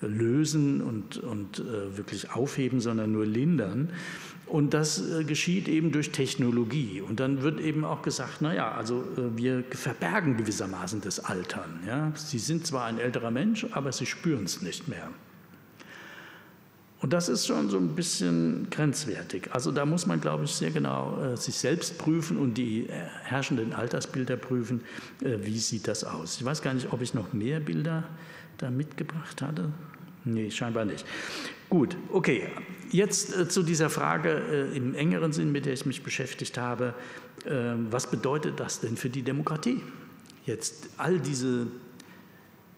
[0.00, 3.90] lösen und, und äh, wirklich aufheben, sondern nur lindern.
[4.50, 7.00] Und das äh, geschieht eben durch Technologie.
[7.00, 11.78] Und dann wird eben auch gesagt, naja, also äh, wir verbergen gewissermaßen das Altern.
[11.86, 12.10] Ja?
[12.16, 15.08] Sie sind zwar ein älterer Mensch, aber Sie spüren es nicht mehr.
[17.00, 19.50] Und das ist schon so ein bisschen grenzwertig.
[19.52, 22.92] Also da muss man, glaube ich, sehr genau äh, sich selbst prüfen und die äh,
[23.22, 24.82] herrschenden Altersbilder prüfen.
[25.22, 26.38] Äh, wie sieht das aus?
[26.38, 28.02] Ich weiß gar nicht, ob ich noch mehr Bilder
[28.58, 29.70] da mitgebracht hatte.
[30.24, 31.06] Nee, scheinbar nicht.
[31.70, 32.48] Gut, okay.
[32.90, 34.30] Jetzt äh, zu dieser Frage
[34.72, 36.94] äh, im engeren Sinn, mit der ich mich beschäftigt habe.
[37.44, 39.80] Äh, was bedeutet das denn für die Demokratie?
[40.44, 41.68] Jetzt all diese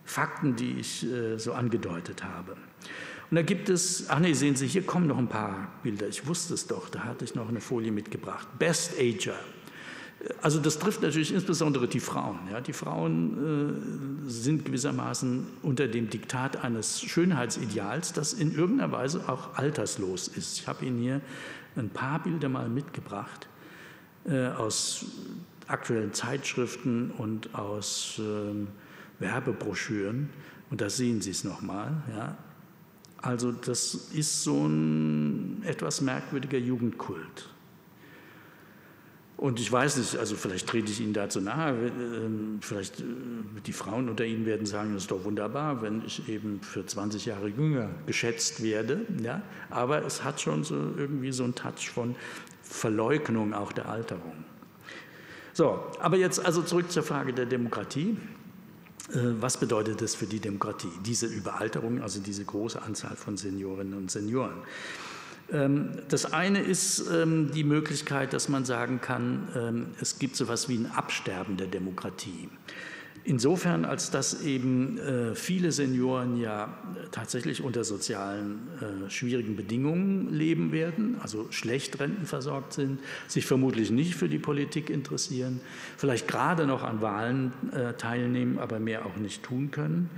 [0.05, 2.57] Fakten, die ich so angedeutet habe.
[3.31, 6.09] Und da gibt es, ach nee, sehen Sie, hier kommen noch ein paar Bilder.
[6.09, 8.47] Ich wusste es doch, da hatte ich noch eine Folie mitgebracht.
[8.59, 9.39] Best Ager.
[10.41, 12.39] Also das trifft natürlich insbesondere die Frauen.
[12.51, 12.61] Ja.
[12.61, 19.55] Die Frauen äh, sind gewissermaßen unter dem Diktat eines Schönheitsideals, das in irgendeiner Weise auch
[19.57, 20.61] alterslos ist.
[20.61, 21.21] Ich habe Ihnen hier
[21.77, 23.49] ein paar Bilder mal mitgebracht
[24.25, 25.07] äh, aus
[25.67, 30.31] aktuellen Zeitschriften und aus äh, Werbebroschüren.
[30.71, 32.03] Und da sehen Sie es nochmal.
[32.17, 32.37] Ja.
[33.19, 37.49] Also das ist so ein etwas merkwürdiger Jugendkult.
[39.43, 43.05] Und ich weiß nicht, also vielleicht trete ich Ihnen dazu nahe, ähm, vielleicht äh,
[43.67, 47.27] die Frauen unter Ihnen werden sagen, das ist doch wunderbar, wenn ich eben für 20
[47.27, 49.01] Jahre jünger geschätzt werde.
[49.21, 49.43] Ja?
[49.69, 52.15] Aber es hat schon so irgendwie so einen Touch von
[52.63, 54.45] Verleugnung auch der Alterung.
[55.55, 58.17] So, aber jetzt also zurück zur Frage der Demokratie.
[59.13, 63.95] Äh, was bedeutet das für die Demokratie, diese Überalterung, also diese große Anzahl von Seniorinnen
[63.95, 64.63] und Senioren?
[65.51, 70.45] Ähm, das eine ist ähm, die Möglichkeit, dass man sagen kann, ähm, es gibt so
[70.45, 72.49] etwas wie ein Absterben der Demokratie.
[73.25, 76.77] Insofern, als dass eben äh, viele Senioren ja
[77.13, 84.17] tatsächlich unter sozialen äh, schwierigen Bedingungen leben werden, also schlecht rentenversorgt sind, sich vermutlich nicht
[84.17, 85.61] für die Politik interessieren,
[85.97, 90.11] vielleicht gerade noch an Wahlen äh, teilnehmen, aber mehr auch nicht tun können.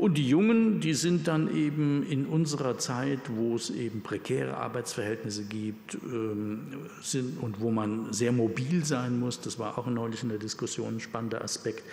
[0.00, 5.44] Und die Jungen, die sind dann eben in unserer Zeit, wo es eben prekäre Arbeitsverhältnisse
[5.44, 6.68] gibt ähm,
[7.02, 10.96] sind, und wo man sehr mobil sein muss, das war auch neulich in der Diskussion
[10.96, 11.84] ein spannender Aspekt,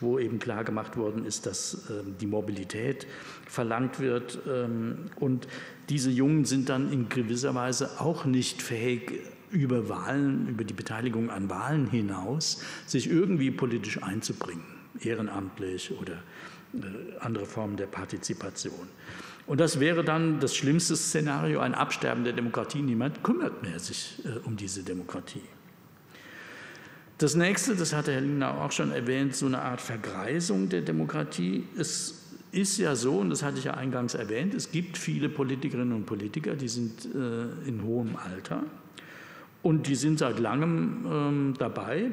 [0.00, 3.06] wo eben klar gemacht worden ist, dass ähm, die Mobilität
[3.46, 4.40] verlangt wird.
[4.46, 5.48] Ähm, und
[5.88, 11.30] diese Jungen sind dann in gewisser Weise auch nicht fähig, über Wahlen, über die Beteiligung
[11.30, 14.64] an Wahlen hinaus, sich irgendwie politisch einzubringen,
[15.00, 16.22] ehrenamtlich oder
[17.20, 18.88] andere Formen der Partizipation.
[19.46, 22.80] Und das wäre dann das schlimmste Szenario, ein Absterben der Demokratie.
[22.80, 25.42] Niemand kümmert mehr sich äh, um diese Demokratie.
[27.18, 31.64] Das nächste, das hatte Herr Lindau auch schon erwähnt, so eine Art Vergreisung der Demokratie.
[31.78, 35.92] Es ist ja so, und das hatte ich ja eingangs erwähnt, es gibt viele Politikerinnen
[35.92, 38.62] und Politiker, die sind äh, in hohem Alter
[39.62, 42.10] und die sind seit langem ähm, dabei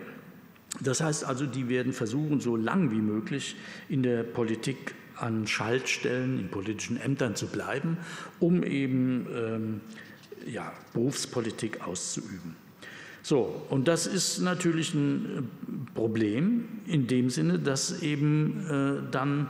[0.84, 3.56] das heißt also, die werden versuchen, so lang wie möglich
[3.89, 7.98] in der Politik an Schaltstellen, in politischen Ämtern zu bleiben,
[8.39, 9.82] um eben ähm,
[10.52, 12.56] ja, Berufspolitik auszuüben.
[13.24, 19.48] So, und das ist natürlich ein äh, Problem in dem Sinne, dass eben äh, dann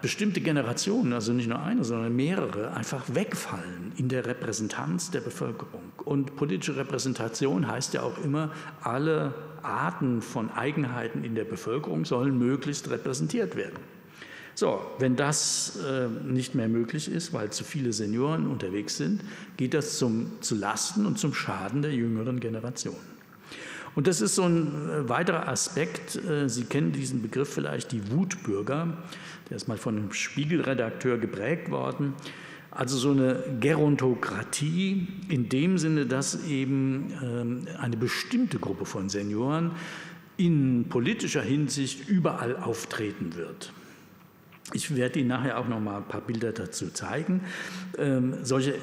[0.00, 5.92] bestimmte Generationen, also nicht nur eine, sondern mehrere, einfach wegfallen in der Repräsentanz der Bevölkerung.
[6.04, 8.50] Und politische Repräsentation heißt ja auch immer,
[8.82, 9.32] alle
[9.62, 13.78] Arten von Eigenheiten in der Bevölkerung sollen möglichst repräsentiert werden.
[14.54, 19.22] So, wenn das äh, nicht mehr möglich ist, weil zu viele Senioren unterwegs sind,
[19.56, 23.11] geht das zum, zu Lasten und zum Schaden der jüngeren Generationen.
[23.94, 26.16] Und das ist so ein äh, weiterer Aspekt.
[26.16, 28.96] Äh, Sie kennen diesen Begriff vielleicht, die Wutbürger.
[29.50, 32.14] Der ist mal von einem Spiegelredakteur geprägt worden.
[32.70, 39.72] Also so eine Gerontokratie in dem Sinne, dass eben ähm, eine bestimmte Gruppe von Senioren
[40.38, 43.74] in politischer Hinsicht überall auftreten wird.
[44.72, 47.42] Ich werde Ihnen nachher auch noch mal ein paar Bilder dazu zeigen.
[47.98, 48.74] Ähm, solche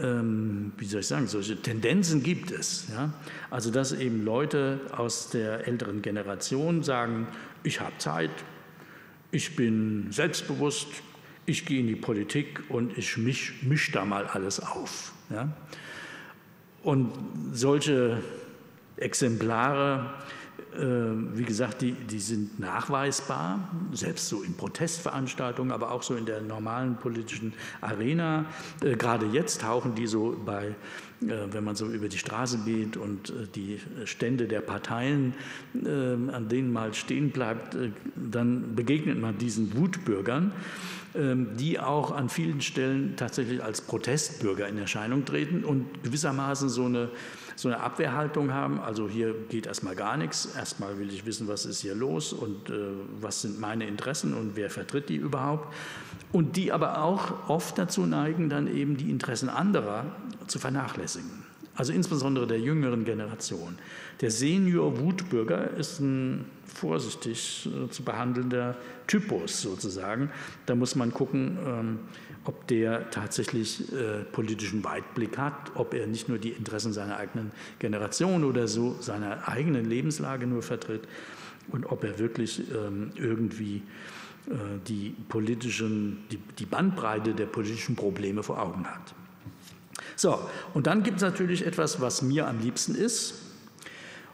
[0.00, 2.88] ähm, wie soll ich sagen, solche Tendenzen gibt es.
[2.90, 3.12] Ja?
[3.50, 7.26] Also dass eben Leute aus der älteren Generation sagen,
[7.62, 8.30] ich habe Zeit,
[9.30, 10.88] ich bin selbstbewusst,
[11.46, 15.12] ich gehe in die Politik und ich misch, misch da mal alles auf.
[15.30, 15.48] Ja?
[16.82, 17.12] Und
[17.52, 18.22] solche
[18.96, 20.14] Exemplare
[20.72, 26.40] wie gesagt, die, die sind nachweisbar, selbst so in Protestveranstaltungen, aber auch so in der
[26.40, 28.46] normalen politischen Arena.
[28.82, 30.74] Äh, gerade jetzt tauchen die so bei
[31.20, 35.34] wenn man so über die Straße geht und die Stände der Parteien,
[35.74, 37.76] an denen mal stehen bleibt,
[38.16, 40.52] dann begegnet man diesen Wutbürgern,
[41.14, 47.10] die auch an vielen Stellen tatsächlich als Protestbürger in Erscheinung treten und gewissermaßen so eine
[47.60, 48.80] so eine Abwehrhaltung haben.
[48.80, 50.48] Also hier geht erstmal gar nichts.
[50.56, 52.72] Erstmal will ich wissen, was ist hier los und äh,
[53.20, 55.72] was sind meine Interessen und wer vertritt die überhaupt.
[56.32, 60.06] Und die aber auch oft dazu neigen, dann eben die Interessen anderer
[60.46, 61.39] zu vernachlässigen.
[61.80, 63.78] Also insbesondere der jüngeren Generation.
[64.20, 70.28] Der Senior-Wutbürger ist ein vorsichtig äh, zu behandelnder Typus sozusagen.
[70.66, 71.98] Da muss man gucken, ähm,
[72.44, 77.50] ob der tatsächlich äh, politischen Weitblick hat, ob er nicht nur die Interessen seiner eigenen
[77.78, 81.08] Generation oder so seiner eigenen Lebenslage nur vertritt
[81.68, 83.76] und ob er wirklich ähm, irgendwie
[84.50, 84.52] äh,
[84.86, 86.26] die, politischen,
[86.58, 89.14] die Bandbreite der politischen Probleme vor Augen hat.
[90.20, 90.38] So,
[90.74, 93.36] und dann gibt es natürlich etwas, was mir am liebsten ist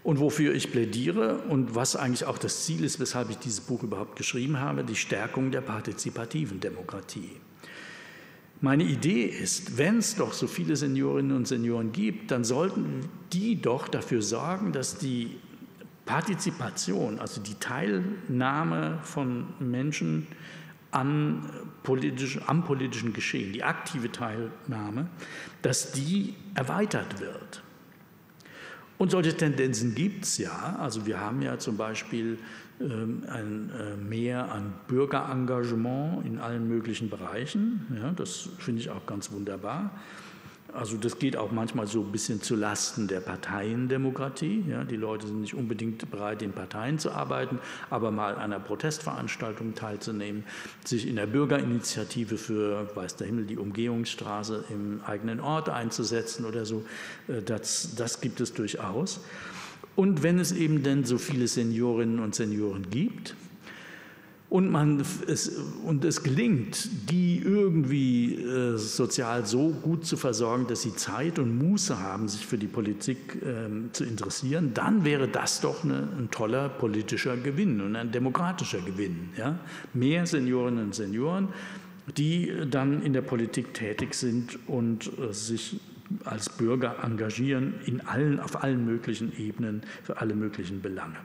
[0.02, 3.84] und wofür ich plädiere und was eigentlich auch das Ziel ist, weshalb ich dieses Buch
[3.84, 7.30] überhaupt geschrieben habe, die Stärkung der partizipativen Demokratie.
[8.60, 13.62] Meine Idee ist, wenn es doch so viele Seniorinnen und Senioren gibt, dann sollten die
[13.62, 15.36] doch dafür sorgen, dass die
[16.04, 20.26] Partizipation, also die Teilnahme von Menschen
[20.96, 21.42] an
[21.82, 25.08] politisch, am politischen Geschehen, die aktive Teilnahme,
[25.62, 27.62] dass die erweitert wird.
[28.98, 30.76] Und solche Tendenzen gibt es ja.
[30.80, 32.38] Also wir haben ja zum Beispiel
[32.80, 37.86] ähm, ein äh, Mehr an Bürgerengagement in allen möglichen Bereichen.
[37.94, 39.90] Ja, das finde ich auch ganz wunderbar.
[40.76, 44.64] Also das geht auch manchmal so ein bisschen zu Lasten der Parteiendemokratie.
[44.68, 47.58] Ja, die Leute sind nicht unbedingt bereit, in Parteien zu arbeiten,
[47.88, 50.44] aber mal an einer Protestveranstaltung teilzunehmen,
[50.84, 56.66] sich in der Bürgerinitiative für, weiß der Himmel, die Umgehungsstraße im eigenen Ort einzusetzen oder
[56.66, 56.84] so,
[57.28, 59.20] äh, das, das gibt es durchaus.
[59.94, 63.34] Und wenn es eben denn so viele Seniorinnen und Senioren gibt
[64.48, 70.82] und, man es, und es gelingt, die irgendwie äh, sozial so gut zu versorgen, dass
[70.82, 75.60] sie Zeit und Muße haben, sich für die Politik äh, zu interessieren, dann wäre das
[75.60, 79.30] doch eine, ein toller politischer Gewinn und ein demokratischer Gewinn.
[79.36, 79.58] Ja?
[79.94, 81.48] Mehr Seniorinnen und Senioren,
[82.16, 85.80] die dann in der Politik tätig sind und äh, sich
[86.24, 91.16] als Bürger engagieren in allen, auf allen möglichen Ebenen für alle möglichen Belange.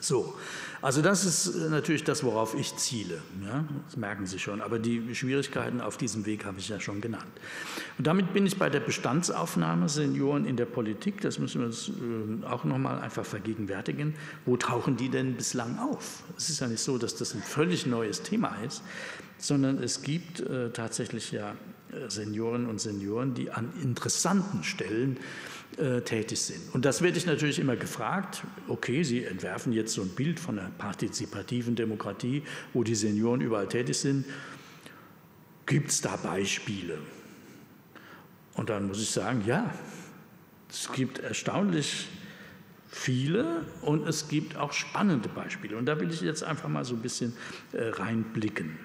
[0.00, 0.34] So,
[0.82, 3.20] also das ist äh, natürlich das, worauf ich ziele.
[3.44, 3.64] Ja?
[3.86, 4.60] Das merken Sie schon.
[4.60, 7.30] Aber die Schwierigkeiten auf diesem Weg habe ich ja schon genannt.
[7.98, 11.20] Und damit bin ich bei der Bestandsaufnahme Senioren in der Politik.
[11.20, 14.14] Das müssen wir uns äh, auch nochmal einfach vergegenwärtigen.
[14.46, 16.22] Wo tauchen die denn bislang auf?
[16.36, 18.82] Es ist ja nicht so, dass das ein völlig neues Thema ist,
[19.38, 21.54] sondern es gibt äh, tatsächlich ja
[22.08, 25.20] Senioren und Senioren, die an interessanten Stellen äh,
[26.04, 26.74] tätig sind.
[26.74, 28.42] Und das werde ich natürlich immer gefragt.
[28.68, 32.42] Okay, Sie entwerfen jetzt so ein Bild von einer partizipativen Demokratie,
[32.74, 34.26] wo die Senioren überall tätig sind.
[35.66, 36.98] Gibt es da Beispiele?
[38.54, 39.72] Und dann muss ich sagen, ja,
[40.68, 42.08] es gibt erstaunlich
[42.88, 45.76] viele und es gibt auch spannende Beispiele.
[45.76, 47.32] Und da will ich jetzt einfach mal so ein bisschen
[47.72, 48.78] äh, reinblicken.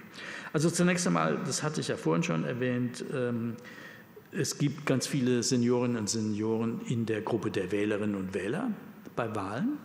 [0.53, 3.55] Also zunächst einmal, das hatte ich ja vorhin schon erwähnt, ähm,
[4.37, 8.71] es gibt ganz viele Seniorinnen und Senioren in der Gruppe der Wählerinnen und Wähler
[9.15, 9.77] bei Wahlen.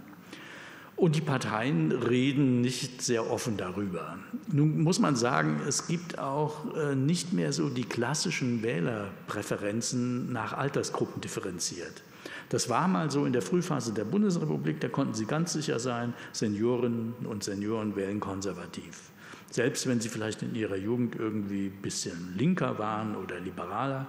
[0.97, 4.19] Und die Parteien reden nicht sehr offen darüber.
[4.53, 10.53] Nun muss man sagen, es gibt auch äh, nicht mehr so die klassischen Wählerpräferenzen nach
[10.53, 12.03] Altersgruppen differenziert.
[12.51, 16.13] Das war mal so in der Frühphase der Bundesrepublik, da konnten Sie ganz sicher sein,
[16.33, 19.11] Seniorinnen und Senioren wählen konservativ.
[19.51, 24.07] Selbst wenn sie vielleicht in ihrer Jugend irgendwie ein bisschen linker waren oder liberaler,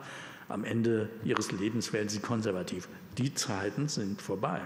[0.52, 2.88] am Ende ihres Lebens werden sie konservativ.
[3.18, 4.62] Die Zeiten sind vorbei.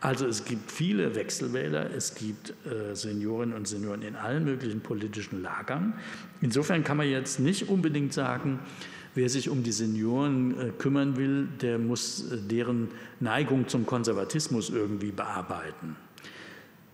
[0.00, 5.42] Also es gibt viele Wechselwähler, es gibt äh, Seniorinnen und Senioren in allen möglichen politischen
[5.42, 5.92] Lagern.
[6.40, 8.60] Insofern kann man jetzt nicht unbedingt sagen,
[9.14, 12.88] wer sich um die Senioren äh, kümmern will, der muss äh, deren
[13.20, 15.96] Neigung zum Konservatismus irgendwie bearbeiten.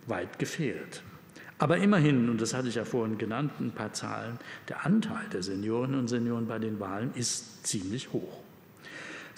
[0.09, 1.03] Weit gefehlt.
[1.59, 4.39] Aber immerhin, und das hatte ich ja vorhin genannt, ein paar Zahlen,
[4.69, 8.41] der Anteil der Seniorinnen und Senioren bei den Wahlen ist ziemlich hoch.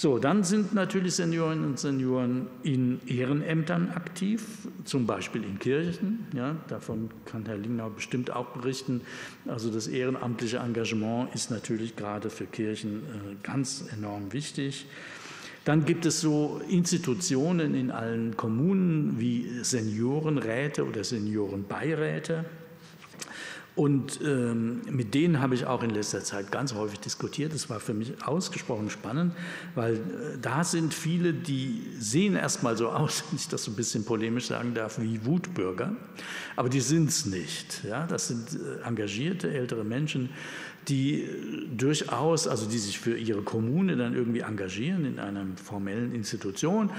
[0.01, 6.25] So, dann sind natürlich Seniorinnen und Senioren in Ehrenämtern aktiv, zum Beispiel in Kirchen.
[6.35, 9.01] Ja, davon kann Herr Lingnau bestimmt auch berichten.
[9.49, 14.87] Also das ehrenamtliche Engagement ist natürlich gerade für Kirchen äh, ganz enorm wichtig.
[15.69, 22.47] Dann gibt es so Institutionen in allen Kommunen wie Seniorenräte oder Seniorenbeiräte.
[23.75, 27.53] Und ähm, mit denen habe ich auch in letzter Zeit ganz häufig diskutiert.
[27.53, 29.35] Das war für mich ausgesprochen spannend,
[29.75, 29.99] weil äh,
[30.41, 34.47] da sind viele, die sehen erstmal so aus, wenn ich das so ein bisschen polemisch
[34.47, 35.95] sagen darf, wie Wutbürger,
[36.57, 37.85] aber die sind es nicht.
[37.85, 38.07] Ja?
[38.07, 40.31] Das sind äh, engagierte ältere Menschen,
[40.89, 41.29] die
[41.77, 46.91] durchaus, also die sich für ihre Kommune dann irgendwie engagieren in einer formellen Institution,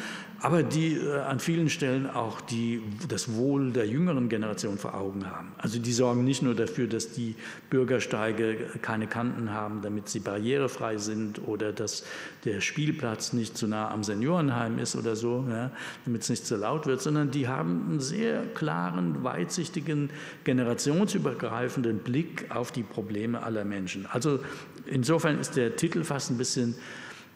[0.42, 5.30] aber die äh, an vielen Stellen auch die, das Wohl der jüngeren Generation vor Augen
[5.30, 5.52] haben.
[5.58, 7.36] Also die sorgen nicht nur dafür, dass die
[7.70, 12.04] Bürgersteige keine Kanten haben, damit sie barrierefrei sind oder dass
[12.46, 15.72] der Spielplatz nicht zu nah am Seniorenheim ist oder so, ja,
[16.06, 20.10] damit es nicht zu laut wird, sondern die haben einen sehr klaren, weitsichtigen,
[20.44, 24.06] generationsübergreifenden Blick auf die Probleme aller Menschen.
[24.06, 24.40] Also
[24.86, 26.76] insofern ist der Titel fast ein bisschen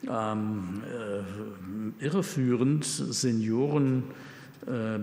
[0.10, 0.84] ähm,
[2.00, 2.86] äh, irreführend.
[2.86, 4.04] Senioren.
[4.66, 5.00] Äh,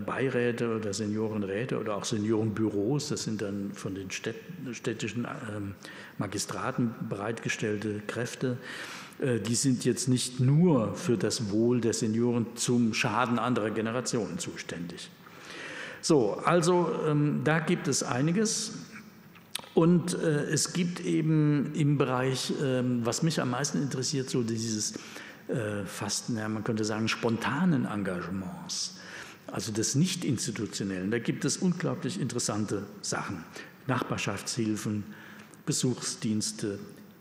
[0.64, 5.74] oder Seniorenräte oder auch Seniorenbüros, das sind dann von den städtischen ähm,
[6.16, 8.56] Magistraten bereitgestellte Kräfte,
[9.20, 14.38] äh, die sind jetzt nicht nur für das Wohl der Senioren zum Schaden anderer Generationen
[14.38, 15.10] zuständig.
[16.00, 18.72] So, also ähm, da gibt es einiges.
[19.74, 24.94] Und äh, es gibt eben im Bereich, äh, was mich am meisten interessiert, so dieses
[25.48, 28.98] äh, fast, ja, man könnte sagen, spontanen Engagements,
[29.46, 31.10] also des nicht-institutionellen.
[31.10, 33.44] Da gibt es unglaublich interessante Sachen.
[33.86, 35.04] Nachbarschaftshilfen,
[35.66, 36.78] Besuchsdienste,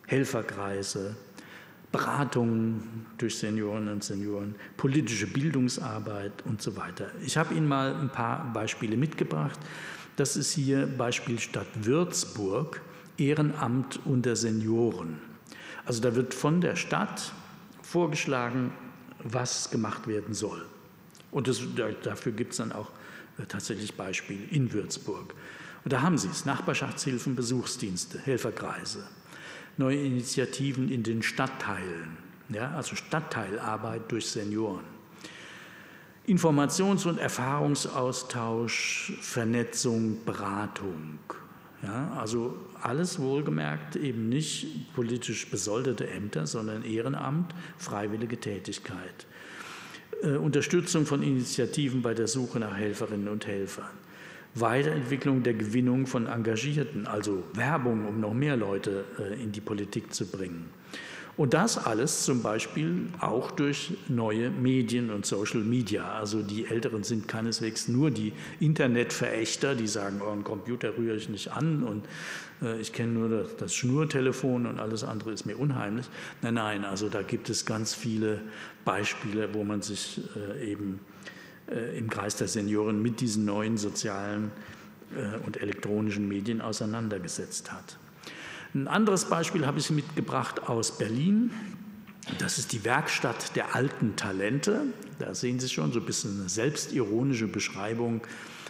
[0.08, 1.16] Helferkreise,
[1.92, 7.10] Beratungen durch Seniorinnen und Senioren, politische Bildungsarbeit und so weiter.
[7.26, 9.60] Ich habe Ihnen mal ein paar Beispiele mitgebracht.
[10.20, 12.82] Das ist hier Beispiel Stadt Würzburg,
[13.18, 15.18] Ehrenamt unter Senioren.
[15.86, 17.32] Also da wird von der Stadt
[17.82, 18.74] vorgeschlagen,
[19.24, 20.66] was gemacht werden soll.
[21.32, 21.62] Und das,
[22.04, 22.92] dafür gibt es dann auch
[23.38, 25.34] äh, tatsächlich Beispiele in Würzburg.
[25.86, 29.08] Und da haben Sie es, Nachbarschaftshilfen, Besuchsdienste, Helferkreise,
[29.78, 32.18] neue Initiativen in den Stadtteilen,
[32.50, 34.99] ja, also Stadtteilarbeit durch Senioren.
[36.30, 41.18] Informations- und Erfahrungsaustausch, Vernetzung, Beratung.
[41.82, 49.26] Ja, also alles wohlgemerkt eben nicht politisch besoldete Ämter, sondern Ehrenamt, freiwillige Tätigkeit.
[50.22, 53.90] Äh, Unterstützung von Initiativen bei der Suche nach Helferinnen und Helfern.
[54.54, 60.14] Weiterentwicklung der Gewinnung von Engagierten, also Werbung, um noch mehr Leute äh, in die Politik
[60.14, 60.70] zu bringen.
[61.40, 66.12] Und das alles zum Beispiel auch durch neue Medien und Social Media.
[66.12, 71.30] Also die Älteren sind keineswegs nur die Internetverächter, die sagen, oh, einen Computer rühre ich
[71.30, 72.06] nicht an und
[72.62, 76.08] äh, ich kenne nur das, das Schnurtelefon und alles andere ist mir unheimlich.
[76.42, 78.42] Nein, nein, also da gibt es ganz viele
[78.84, 81.00] Beispiele, wo man sich äh, eben
[81.72, 84.52] äh, im Kreis der Senioren mit diesen neuen sozialen
[85.16, 87.98] äh, und elektronischen Medien auseinandergesetzt hat.
[88.74, 91.52] Ein anderes Beispiel habe ich mitgebracht aus Berlin.
[92.38, 94.82] Das ist die Werkstatt der alten Talente.
[95.18, 98.22] Da sehen Sie schon so ein bisschen eine selbstironische Beschreibung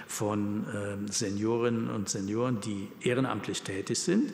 [0.07, 4.31] von äh, Seniorinnen und Senioren, die ehrenamtlich tätig sind.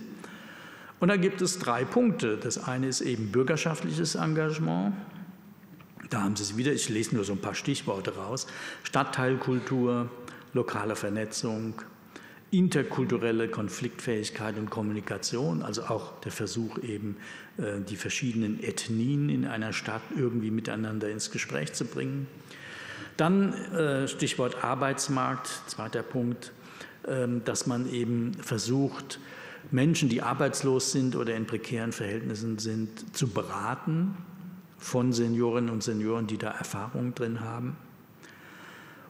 [1.00, 2.38] Und da gibt es drei Punkte.
[2.38, 4.94] Das eine ist eben bürgerschaftliches Engagement.
[6.12, 8.46] Da haben Sie es wieder, ich lese nur so ein paar Stichworte raus.
[8.84, 10.12] Stadtteilkultur,
[10.54, 11.74] lokale Vernetzung,
[12.52, 17.18] interkulturelle Konfliktfähigkeit und Kommunikation, also auch der Versuch eben,
[17.58, 22.28] äh, die verschiedenen Ethnien in einer Stadt irgendwie miteinander ins Gespräch zu bringen.
[23.18, 26.52] Dann äh, Stichwort Arbeitsmarkt, zweiter Punkt,
[27.08, 29.20] ähm, dass man eben versucht,
[29.72, 34.16] Menschen, die arbeitslos sind oder in prekären Verhältnissen sind, zu beraten
[34.78, 37.76] von Seniorinnen und Senioren, die da Erfahrung drin haben.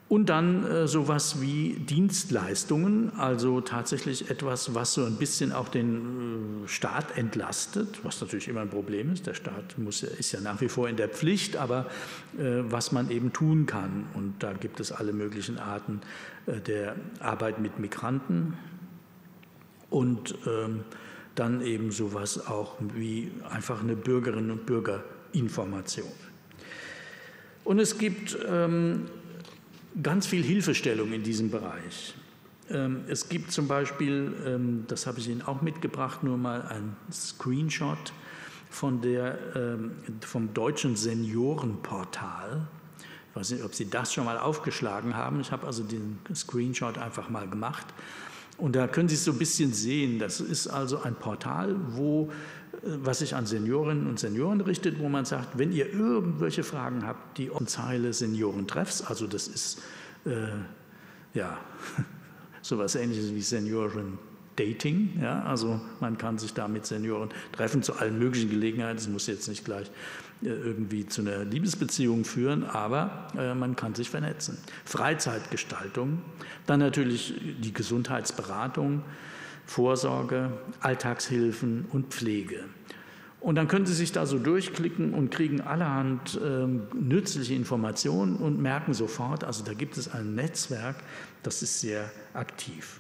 [0.08, 6.64] Und dann äh, sowas wie Dienstleistungen, also tatsächlich etwas, was so ein bisschen auch den
[6.64, 9.26] äh, Staat entlastet, was natürlich immer ein Problem ist.
[9.26, 11.88] Der Staat muss, ist ja nach wie vor in der Pflicht, aber
[12.38, 14.06] äh, was man eben tun kann.
[14.14, 16.02] Und da gibt es alle möglichen Arten
[16.46, 18.54] äh, der Arbeit mit Migranten
[19.90, 20.84] und ähm,
[21.34, 26.12] dann eben sowas auch wie einfach eine Bürgerinnen und Bürgerinformation.
[27.64, 29.08] Und es gibt ähm,
[30.02, 32.16] ganz viel Hilfestellung in diesem Bereich.
[32.70, 36.96] Ähm, es gibt zum Beispiel, ähm, das habe ich Ihnen auch mitgebracht, nur mal ein
[37.12, 38.14] Screenshot
[38.70, 39.92] von der, ähm,
[40.22, 42.68] vom deutschen Seniorenportal.
[43.30, 45.42] Ich weiß nicht, ob Sie das schon mal aufgeschlagen haben.
[45.42, 47.86] Ich habe also den Screenshot einfach mal gemacht.
[48.58, 50.20] Und da können Sie es so ein bisschen sehen.
[50.20, 52.32] Das ist also ein Portal, wo
[52.84, 57.38] was sich an Seniorinnen und Senioren richtet, wo man sagt, wenn ihr irgendwelche Fragen habt,
[57.38, 59.82] die Zeile Seniorentreffs, also das ist
[60.26, 60.48] äh,
[61.34, 61.58] ja
[62.62, 64.18] sowas ähnliches wie Senioren
[64.56, 65.20] Dating.
[65.22, 65.44] Ja?
[65.44, 68.98] Also man kann sich da mit Senioren treffen zu allen möglichen Gelegenheiten.
[68.98, 69.92] Es muss jetzt nicht gleich
[70.42, 74.58] äh, irgendwie zu einer Liebesbeziehung führen, aber äh, man kann sich vernetzen.
[74.86, 76.22] Freizeitgestaltung,
[76.66, 79.04] dann natürlich die Gesundheitsberatung,
[79.66, 82.64] Vorsorge, Alltagshilfen und Pflege.
[83.46, 88.60] Und dann können Sie sich da so durchklicken und kriegen allerhand äh, nützliche Informationen und
[88.60, 90.96] merken sofort, also da gibt es ein Netzwerk,
[91.44, 93.00] das ist sehr aktiv.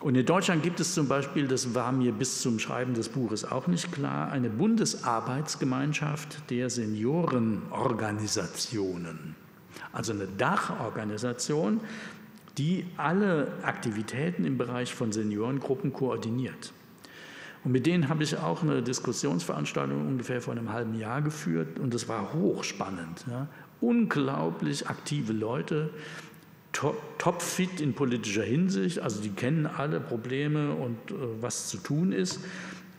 [0.00, 3.44] Und in Deutschland gibt es zum Beispiel, das war mir bis zum Schreiben des Buches
[3.44, 9.34] auch nicht klar, eine Bundesarbeitsgemeinschaft der Seniorenorganisationen.
[9.92, 11.80] Also eine Dachorganisation,
[12.58, 16.72] die alle Aktivitäten im Bereich von Seniorengruppen koordiniert.
[17.64, 21.92] Und mit denen habe ich auch eine Diskussionsveranstaltung ungefähr vor einem halben Jahr geführt und
[21.92, 23.24] das war hochspannend.
[23.28, 23.48] Ja.
[23.80, 25.90] Unglaublich aktive Leute,
[27.18, 32.40] topfit in politischer Hinsicht, also die kennen alle Probleme und äh, was zu tun ist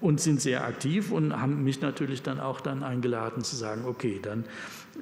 [0.01, 4.20] und sind sehr aktiv und haben mich natürlich dann auch dann eingeladen zu sagen, okay,
[4.22, 4.45] dann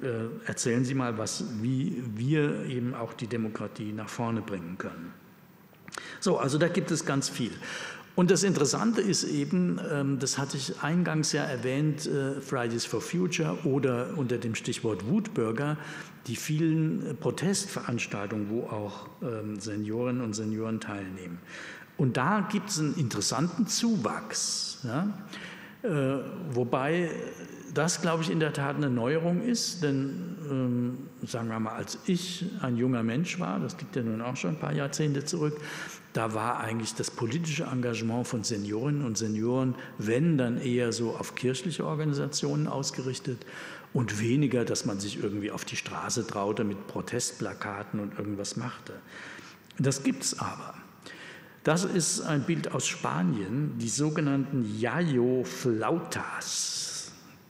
[0.04, 5.14] äh, erzählen Sie mal, was, wie wir eben auch die Demokratie nach vorne bringen können.
[6.20, 7.52] So, also da gibt es ganz viel.
[8.16, 13.02] Und das Interessante ist eben, ähm, das hatte ich eingangs ja erwähnt, äh, Fridays for
[13.02, 15.78] Future oder unter dem Stichwort Wutbürger,
[16.28, 21.40] die vielen äh, Protestveranstaltungen, wo auch ähm, Senioren und Senioren teilnehmen.
[21.98, 24.80] Und da gibt es einen interessanten Zuwachs.
[24.84, 25.08] Ja?
[26.52, 27.12] Wobei
[27.76, 30.98] das, glaube ich, in der Tat eine Neuerung ist, denn ähm,
[31.28, 34.52] sagen wir mal, als ich ein junger Mensch war, das liegt ja nun auch schon
[34.52, 35.60] ein paar Jahrzehnte zurück,
[36.14, 41.36] da war eigentlich das politische Engagement von Seniorinnen und Senioren, wenn dann eher so auf
[41.36, 43.46] kirchliche Organisationen ausgerichtet
[43.94, 48.94] und weniger, dass man sich irgendwie auf die Straße traute mit Protestplakaten und irgendwas machte.
[49.78, 50.76] Das gibt es aber.
[51.66, 56.95] Das ist ein Bild aus Spanien, die sogenannten Yayo Flautas.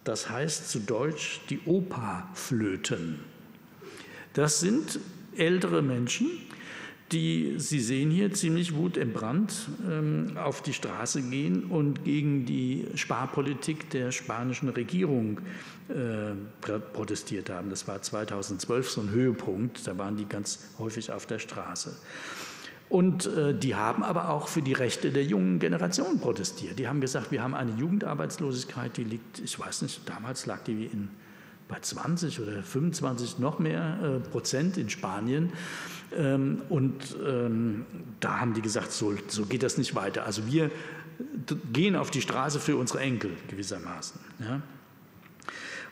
[0.06, 3.20] Das heißt zu Deutsch die Operflöten.
[4.34, 5.00] Das sind
[5.36, 6.30] ältere Menschen,
[7.12, 13.90] die, Sie sehen hier, ziemlich wutentbrannt ähm, auf die Straße gehen und gegen die Sparpolitik
[13.90, 15.40] der spanischen Regierung
[15.90, 16.34] äh,
[16.94, 17.70] protestiert haben.
[17.70, 21.96] Das war 2012 so ein Höhepunkt, da waren die ganz häufig auf der Straße.
[22.88, 26.78] Und äh, die haben aber auch für die Rechte der jungen Generation protestiert.
[26.78, 30.86] Die haben gesagt, wir haben eine Jugendarbeitslosigkeit, die liegt, ich weiß nicht, damals lag die
[30.86, 31.10] in,
[31.68, 35.52] bei 20 oder 25 noch mehr äh, Prozent in Spanien.
[36.16, 37.86] Ähm, und ähm,
[38.20, 40.26] da haben die gesagt, so, so geht das nicht weiter.
[40.26, 40.70] Also wir
[41.74, 44.20] gehen auf die Straße für unsere Enkel gewissermaßen.
[44.40, 44.62] Ja.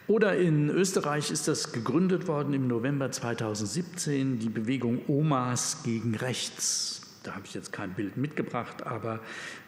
[0.07, 7.03] Oder in Österreich ist das gegründet worden im November 2017, die Bewegung Omas gegen Rechts
[7.23, 9.21] da habe ich jetzt kein Bild mitgebracht, aber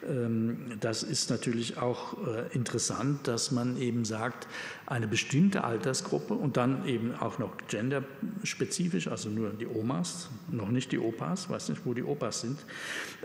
[0.08, 4.48] ähm, das ist natürlich auch äh, interessant, dass man eben sagt,
[4.86, 10.92] eine bestimmte Altersgruppe und dann eben auch noch genderspezifisch, also nur die Omas, noch nicht
[10.92, 12.60] die Opas, weiß nicht, wo die Opas sind.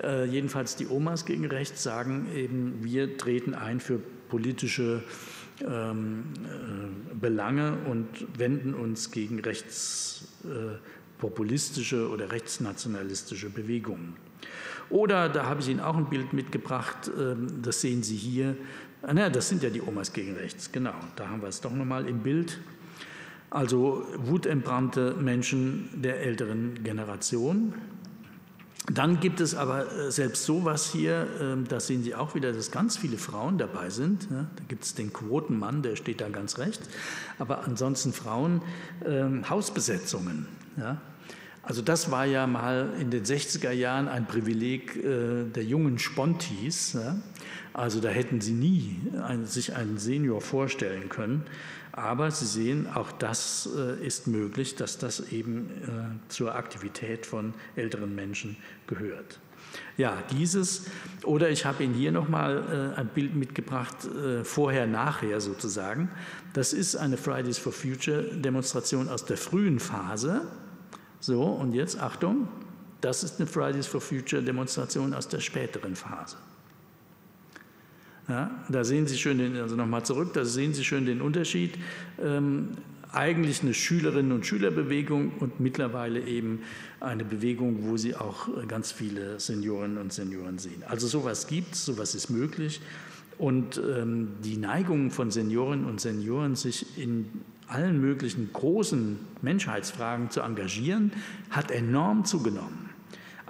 [0.03, 5.40] Äh, jedenfalls die Omas gegen rechts sagen eben, wir treten ein für politische äh,
[7.21, 8.07] Belange und
[8.39, 10.29] wenden uns gegen rechts.
[10.45, 10.79] Äh,
[12.09, 14.17] oder rechtsnationalistische Bewegungen.
[14.89, 18.57] Oder, da habe ich Ihnen auch ein Bild mitgebracht, ähm, das sehen Sie hier.
[19.03, 20.95] Ah, na, das sind ja die Omas gegen rechts, genau.
[21.17, 22.59] Da haben wir es doch nochmal im Bild.
[23.51, 27.75] Also wutentbrannte Menschen der älteren Generation.
[28.93, 32.73] Dann gibt es aber äh, selbst sowas hier, ähm, da sehen Sie auch wieder, dass
[32.73, 34.29] ganz viele Frauen dabei sind.
[34.31, 36.89] Da gibt es den Quotenmann, der steht da ganz rechts.
[37.39, 38.63] Aber ansonsten Frauen,
[39.07, 40.49] ähm, Hausbesetzungen.
[41.63, 46.99] Also das war ja mal in den 60er Jahren ein Privileg äh, der jungen Spontis.
[47.73, 48.97] Also da hätten sie nie
[49.45, 51.45] sich einen Senior vorstellen können.
[51.93, 57.55] Aber Sie sehen, auch das äh, ist möglich, dass das eben äh, zur Aktivität von
[57.77, 59.41] älteren Menschen gehört.
[59.97, 60.87] Ja, dieses,
[61.25, 63.97] oder ich habe Ihnen hier nochmal äh, ein Bild mitgebracht,
[64.43, 66.11] vorher, nachher sozusagen.
[66.55, 70.43] Das ist eine Fridays for Future Demonstration aus der frühen Phase.
[71.21, 72.49] So, und jetzt Achtung,
[73.01, 76.37] das ist eine Fridays for Future Demonstration aus der späteren Phase.
[78.31, 81.75] Ja, da sehen Sie schön den, also nochmal zurück, da sehen Sie schön den Unterschied.
[82.23, 82.69] Ähm,
[83.11, 86.61] eigentlich eine Schülerinnen- und Schülerbewegung und mittlerweile eben
[87.01, 90.85] eine Bewegung, wo Sie auch ganz viele Seniorinnen und Senioren sehen.
[90.87, 92.81] Also sowas gibt es, sowas ist möglich.
[93.37, 97.27] Und ähm, die Neigung von Seniorinnen und Senioren, sich in
[97.67, 101.11] allen möglichen großen Menschheitsfragen zu engagieren,
[101.51, 102.90] hat enorm zugenommen.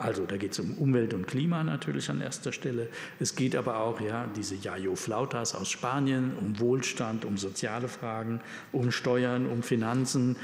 [0.01, 2.89] Also da geht es um Umwelt und Klima natürlich an erster Stelle.
[3.19, 8.41] Es geht aber auch, ja, diese Yayo Flautas aus Spanien, um Wohlstand, um soziale Fragen,
[8.73, 10.37] um Steuern, um Finanzen.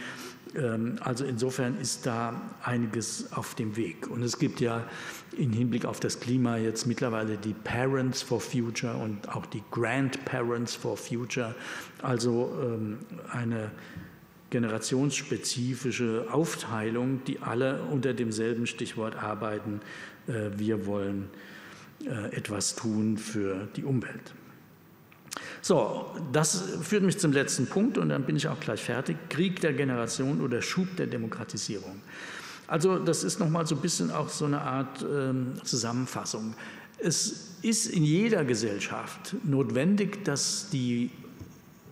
[0.55, 4.11] Ähm, also insofern ist da einiges auf dem Weg.
[4.11, 4.85] Und es gibt ja
[5.39, 10.75] im Hinblick auf das Klima jetzt mittlerweile die Parents for Future und auch die Grandparents
[10.75, 11.55] for Future,
[12.03, 12.99] also ähm,
[13.33, 13.71] eine
[14.51, 19.81] generationsspezifische Aufteilung, die alle unter demselben Stichwort arbeiten.
[20.29, 21.29] Äh, wir wollen
[22.05, 24.35] äh, etwas tun für die Umwelt.
[25.61, 29.17] So, das führt mich zum letzten Punkt und dann bin ich auch gleich fertig.
[29.29, 32.01] Krieg der Generation oder Schub der Demokratisierung.
[32.69, 36.55] Also das ist nochmal so ein bisschen auch so eine Art ähm, Zusammenfassung.
[36.99, 41.11] Es ist in jeder Gesellschaft notwendig, dass die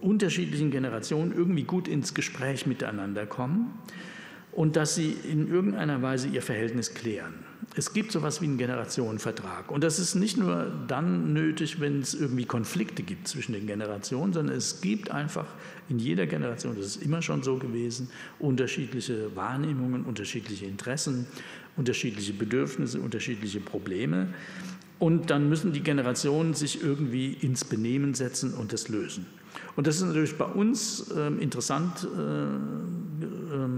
[0.05, 3.73] unterschiedlichen Generationen irgendwie gut ins Gespräch miteinander kommen
[4.53, 7.35] und dass sie in irgendeiner Weise ihr Verhältnis klären.
[7.77, 9.71] Es gibt so etwas wie einen Generationenvertrag.
[9.71, 14.33] Und das ist nicht nur dann nötig, wenn es irgendwie Konflikte gibt zwischen den Generationen,
[14.35, 15.47] sondern es gibt einfach
[15.89, 21.27] in jeder Generation, das ist immer schon so gewesen, unterschiedliche Wahrnehmungen, unterschiedliche Interessen,
[21.77, 24.29] unterschiedliche Bedürfnisse, unterschiedliche Probleme.
[24.99, 29.27] Und dann müssen die Generationen sich irgendwie ins Benehmen setzen und das lösen.
[29.77, 32.45] Und das ist natürlich bei uns äh, interessant, äh,
[33.25, 33.69] äh,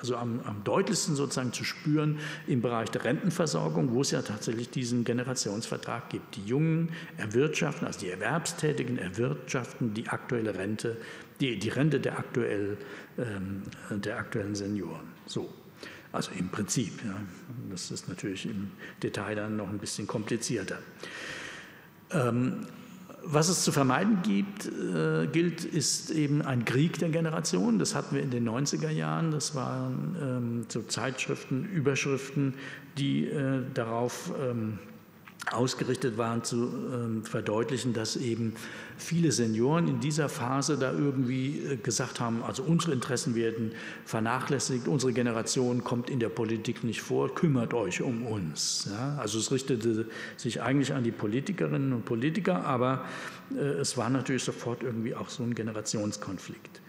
[0.00, 4.70] also am, am, deutlichsten sozusagen zu spüren im Bereich der Rentenversorgung, wo es ja tatsächlich
[4.70, 6.36] diesen Generationsvertrag gibt.
[6.36, 10.96] Die Jungen erwirtschaften, also die Erwerbstätigen erwirtschaften die aktuelle Rente,
[11.40, 12.78] die, die Rente der, aktuell,
[13.18, 15.08] ähm, der aktuellen Senioren.
[15.26, 15.52] So.
[16.12, 17.04] Also im Prinzip.
[17.04, 17.16] Ja.
[17.70, 18.70] Das ist natürlich im
[19.02, 20.78] Detail dann noch ein bisschen komplizierter.
[22.12, 22.66] Ähm,
[23.26, 27.78] was es zu vermeiden gibt, äh, gilt, ist eben ein Krieg der Generation.
[27.78, 29.30] Das hatten wir in den 90er Jahren.
[29.30, 32.54] Das waren ähm, so Zeitschriften, Überschriften,
[32.98, 34.78] die äh, darauf ähm,
[35.52, 38.54] ausgerichtet waren, zu äh, verdeutlichen, dass eben
[38.96, 43.72] viele Senioren in dieser Phase da irgendwie äh, gesagt haben, also unsere Interessen werden
[44.04, 48.88] vernachlässigt, unsere Generation kommt in der Politik nicht vor, kümmert euch um uns.
[48.90, 49.16] Ja?
[49.18, 53.04] Also es richtete sich eigentlich an die Politikerinnen und Politiker, aber
[53.54, 56.80] äh, es war natürlich sofort irgendwie auch so ein Generationskonflikt.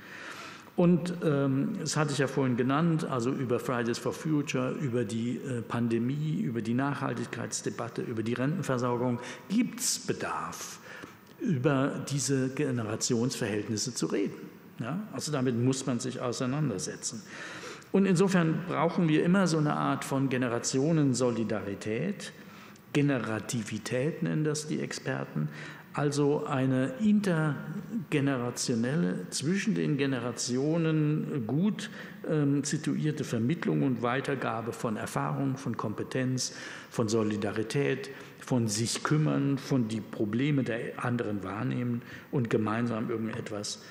[0.75, 5.37] Und ähm, das hatte ich ja vorhin genannt, also über Fridays for Future, über die
[5.37, 10.79] äh, Pandemie, über die Nachhaltigkeitsdebatte, über die Rentenversorgung gibt es Bedarf,
[11.39, 14.35] über diese Generationsverhältnisse zu reden.
[14.79, 14.99] Ja?
[15.13, 17.23] Also damit muss man sich auseinandersetzen.
[17.93, 22.33] Und insofern brauchen wir immer so eine Art von Generationensolidarität,
[22.91, 25.49] Generativität nennen das die Experten,
[25.95, 31.89] also eine intergenerationelle, zwischen den Generationen gut
[32.29, 36.53] ähm, situierte Vermittlung und Weitergabe von Erfahrung, von Kompetenz,
[36.89, 43.81] von Solidarität, von sich kümmern, von die Probleme der anderen wahrnehmen und gemeinsam irgendetwas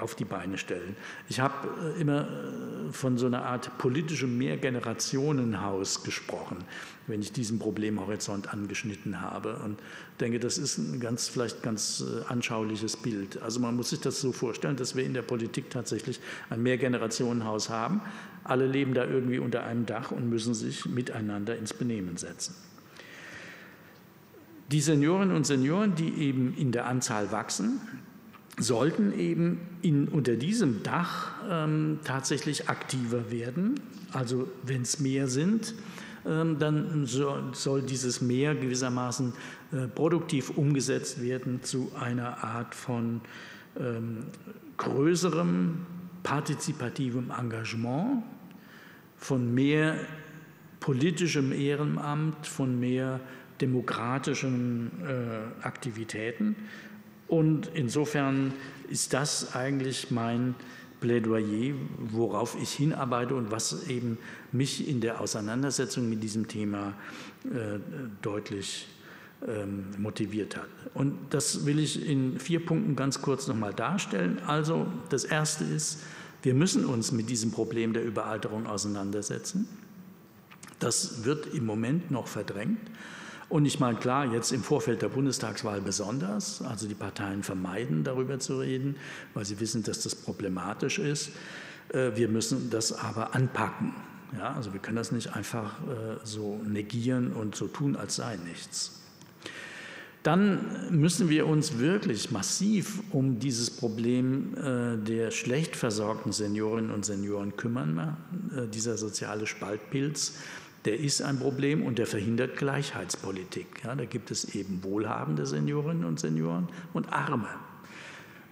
[0.00, 0.96] auf die Beine stellen.
[1.28, 6.58] Ich habe äh, immer äh, von so einer Art politischem Mehrgenerationenhaus gesprochen,
[7.06, 9.78] wenn ich diesen Problemhorizont angeschnitten habe und
[10.20, 13.42] denke, das ist ein ganz vielleicht ganz anschauliches Bild.
[13.42, 17.68] Also man muss sich das so vorstellen, dass wir in der Politik tatsächlich ein Mehrgenerationenhaus
[17.68, 18.00] haben.
[18.44, 22.54] Alle leben da irgendwie unter einem Dach und müssen sich miteinander ins Benehmen setzen.
[24.72, 27.80] Die Seniorinnen und Senioren, die eben in der Anzahl wachsen,
[28.58, 33.80] sollten eben in, unter diesem Dach ähm, tatsächlich aktiver werden.
[34.12, 35.74] Also wenn es mehr sind,
[36.24, 39.34] ähm, dann so, soll dieses Mehr gewissermaßen
[39.72, 43.20] äh, produktiv umgesetzt werden zu einer Art von
[43.78, 44.24] ähm,
[44.78, 45.84] größerem
[46.22, 48.22] partizipativem Engagement,
[49.16, 49.96] von mehr
[50.80, 53.20] politischem Ehrenamt, von mehr
[53.60, 56.56] demokratischen äh, Aktivitäten
[57.28, 58.52] und insofern
[58.88, 60.54] ist das eigentlich mein
[61.00, 64.18] Plädoyer, worauf ich hinarbeite und was eben
[64.52, 66.94] mich in der Auseinandersetzung mit diesem Thema
[67.44, 67.78] äh,
[68.22, 68.88] deutlich
[69.46, 70.68] ähm, motiviert hat.
[70.94, 74.40] Und das will ich in vier Punkten ganz kurz nochmal darstellen.
[74.46, 76.00] Also das Erste ist,
[76.42, 79.68] wir müssen uns mit diesem Problem der Überalterung auseinandersetzen.
[80.78, 82.78] Das wird im Moment noch verdrängt.
[83.48, 86.62] Und ich meine, klar, jetzt im Vorfeld der Bundestagswahl besonders.
[86.62, 88.96] Also die Parteien vermeiden, darüber zu reden,
[89.34, 91.30] weil sie wissen, dass das problematisch ist.
[91.92, 93.94] Äh, wir müssen das aber anpacken.
[94.36, 98.36] Ja, also wir können das nicht einfach äh, so negieren und so tun, als sei
[98.36, 99.00] nichts.
[100.24, 107.04] Dann müssen wir uns wirklich massiv um dieses Problem äh, der schlecht versorgten Seniorinnen und
[107.04, 108.16] Senioren kümmern,
[108.74, 110.34] dieser soziale Spaltpilz
[110.86, 113.84] der ist ein Problem und der verhindert Gleichheitspolitik.
[113.84, 117.48] Ja, da gibt es eben wohlhabende Seniorinnen und Senioren und Arme.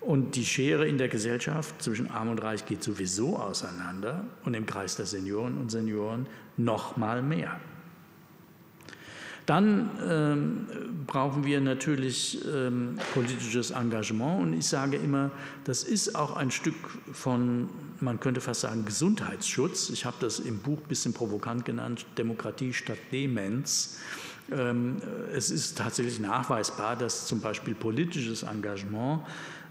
[0.01, 4.67] Und die Schere in der Gesellschaft zwischen Arm und Reich geht sowieso auseinander und im
[4.67, 6.27] Kreis der Senioren und Senioren
[6.59, 7.59] noch mal mehr.
[9.47, 10.67] Dann ähm,
[11.07, 15.31] brauchen wir natürlich ähm, politisches Engagement und ich sage immer,
[15.65, 16.77] das ist auch ein Stück
[17.13, 17.69] von,
[18.05, 19.91] man könnte fast sagen, Gesundheitsschutz.
[19.91, 23.99] Ich habe das im Buch ein bisschen provokant genannt, Demokratie statt Demenz.
[24.53, 24.99] Ähm,
[25.33, 29.23] es ist tatsächlich nachweisbar, dass zum Beispiel politisches Engagement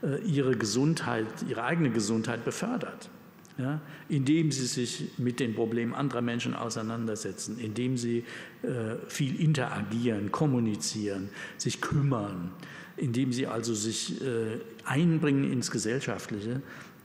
[0.02, 3.10] äh, ihre Gesundheit, ihre eigene Gesundheit befördert
[3.58, 3.80] ja,
[4.10, 8.26] indem sie sich mit den Problemen anderer Menschen auseinandersetzen, indem sie
[8.64, 12.52] äh, viel interagieren, kommunizieren, sich kümmern,
[12.98, 16.62] indem sie also sich äh, einbringen ins Gesellschaftliche,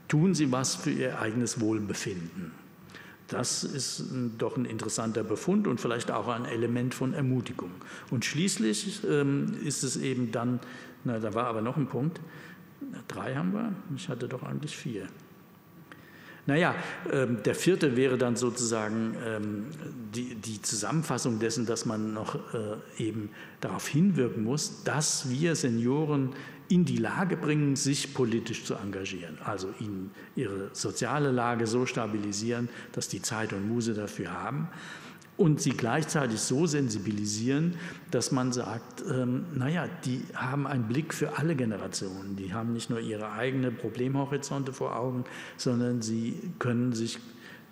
[0.08, 2.52] tun sie was für ihr eigenes Wohlbefinden.
[3.28, 4.04] Das ist
[4.38, 7.70] doch ein interessanter Befund und vielleicht auch ein Element von Ermutigung.
[8.10, 10.60] Und schließlich ähm, ist es eben dann,
[11.04, 12.20] na, da war aber noch ein Punkt,
[13.06, 15.08] drei haben wir, ich hatte doch eigentlich vier.
[16.46, 16.74] Naja,
[17.12, 19.66] ähm, der vierte wäre dann sozusagen ähm,
[20.14, 23.28] die, die, Zusammenfassung dessen, dass man noch äh, eben
[23.60, 26.30] darauf hinwirken muss, dass wir Senioren
[26.68, 29.38] in die Lage bringen, sich politisch zu engagieren.
[29.44, 34.68] Also ihnen ihre soziale Lage so stabilisieren, dass die Zeit und Muse dafür haben
[35.38, 37.76] und sie gleichzeitig so sensibilisieren,
[38.10, 42.36] dass man sagt, ähm, naja, die haben einen Blick für alle Generationen.
[42.36, 45.24] Die haben nicht nur ihre eigene Problemhorizonte vor Augen,
[45.56, 47.18] sondern sie können sich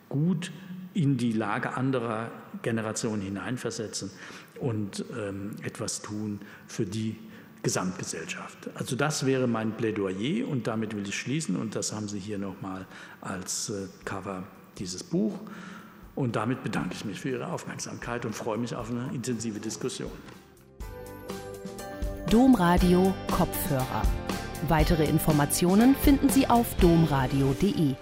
[0.08, 0.52] gut
[0.94, 2.30] in die Lage anderer
[2.62, 4.10] Generationen hineinversetzen
[4.60, 7.16] und ähm, etwas tun für die
[7.66, 8.70] Gesamtgesellschaft.
[8.76, 12.38] Also das wäre mein Plädoyer und damit will ich schließen und das haben Sie hier
[12.38, 12.86] nochmal
[13.20, 14.44] als äh, Cover
[14.78, 15.36] dieses Buch.
[16.14, 20.12] Und damit bedanke ich mich für Ihre Aufmerksamkeit und freue mich auf eine intensive Diskussion.
[22.30, 24.02] Domradio Kopfhörer.
[24.68, 27.96] Weitere Informationen finden Sie auf domradio.de.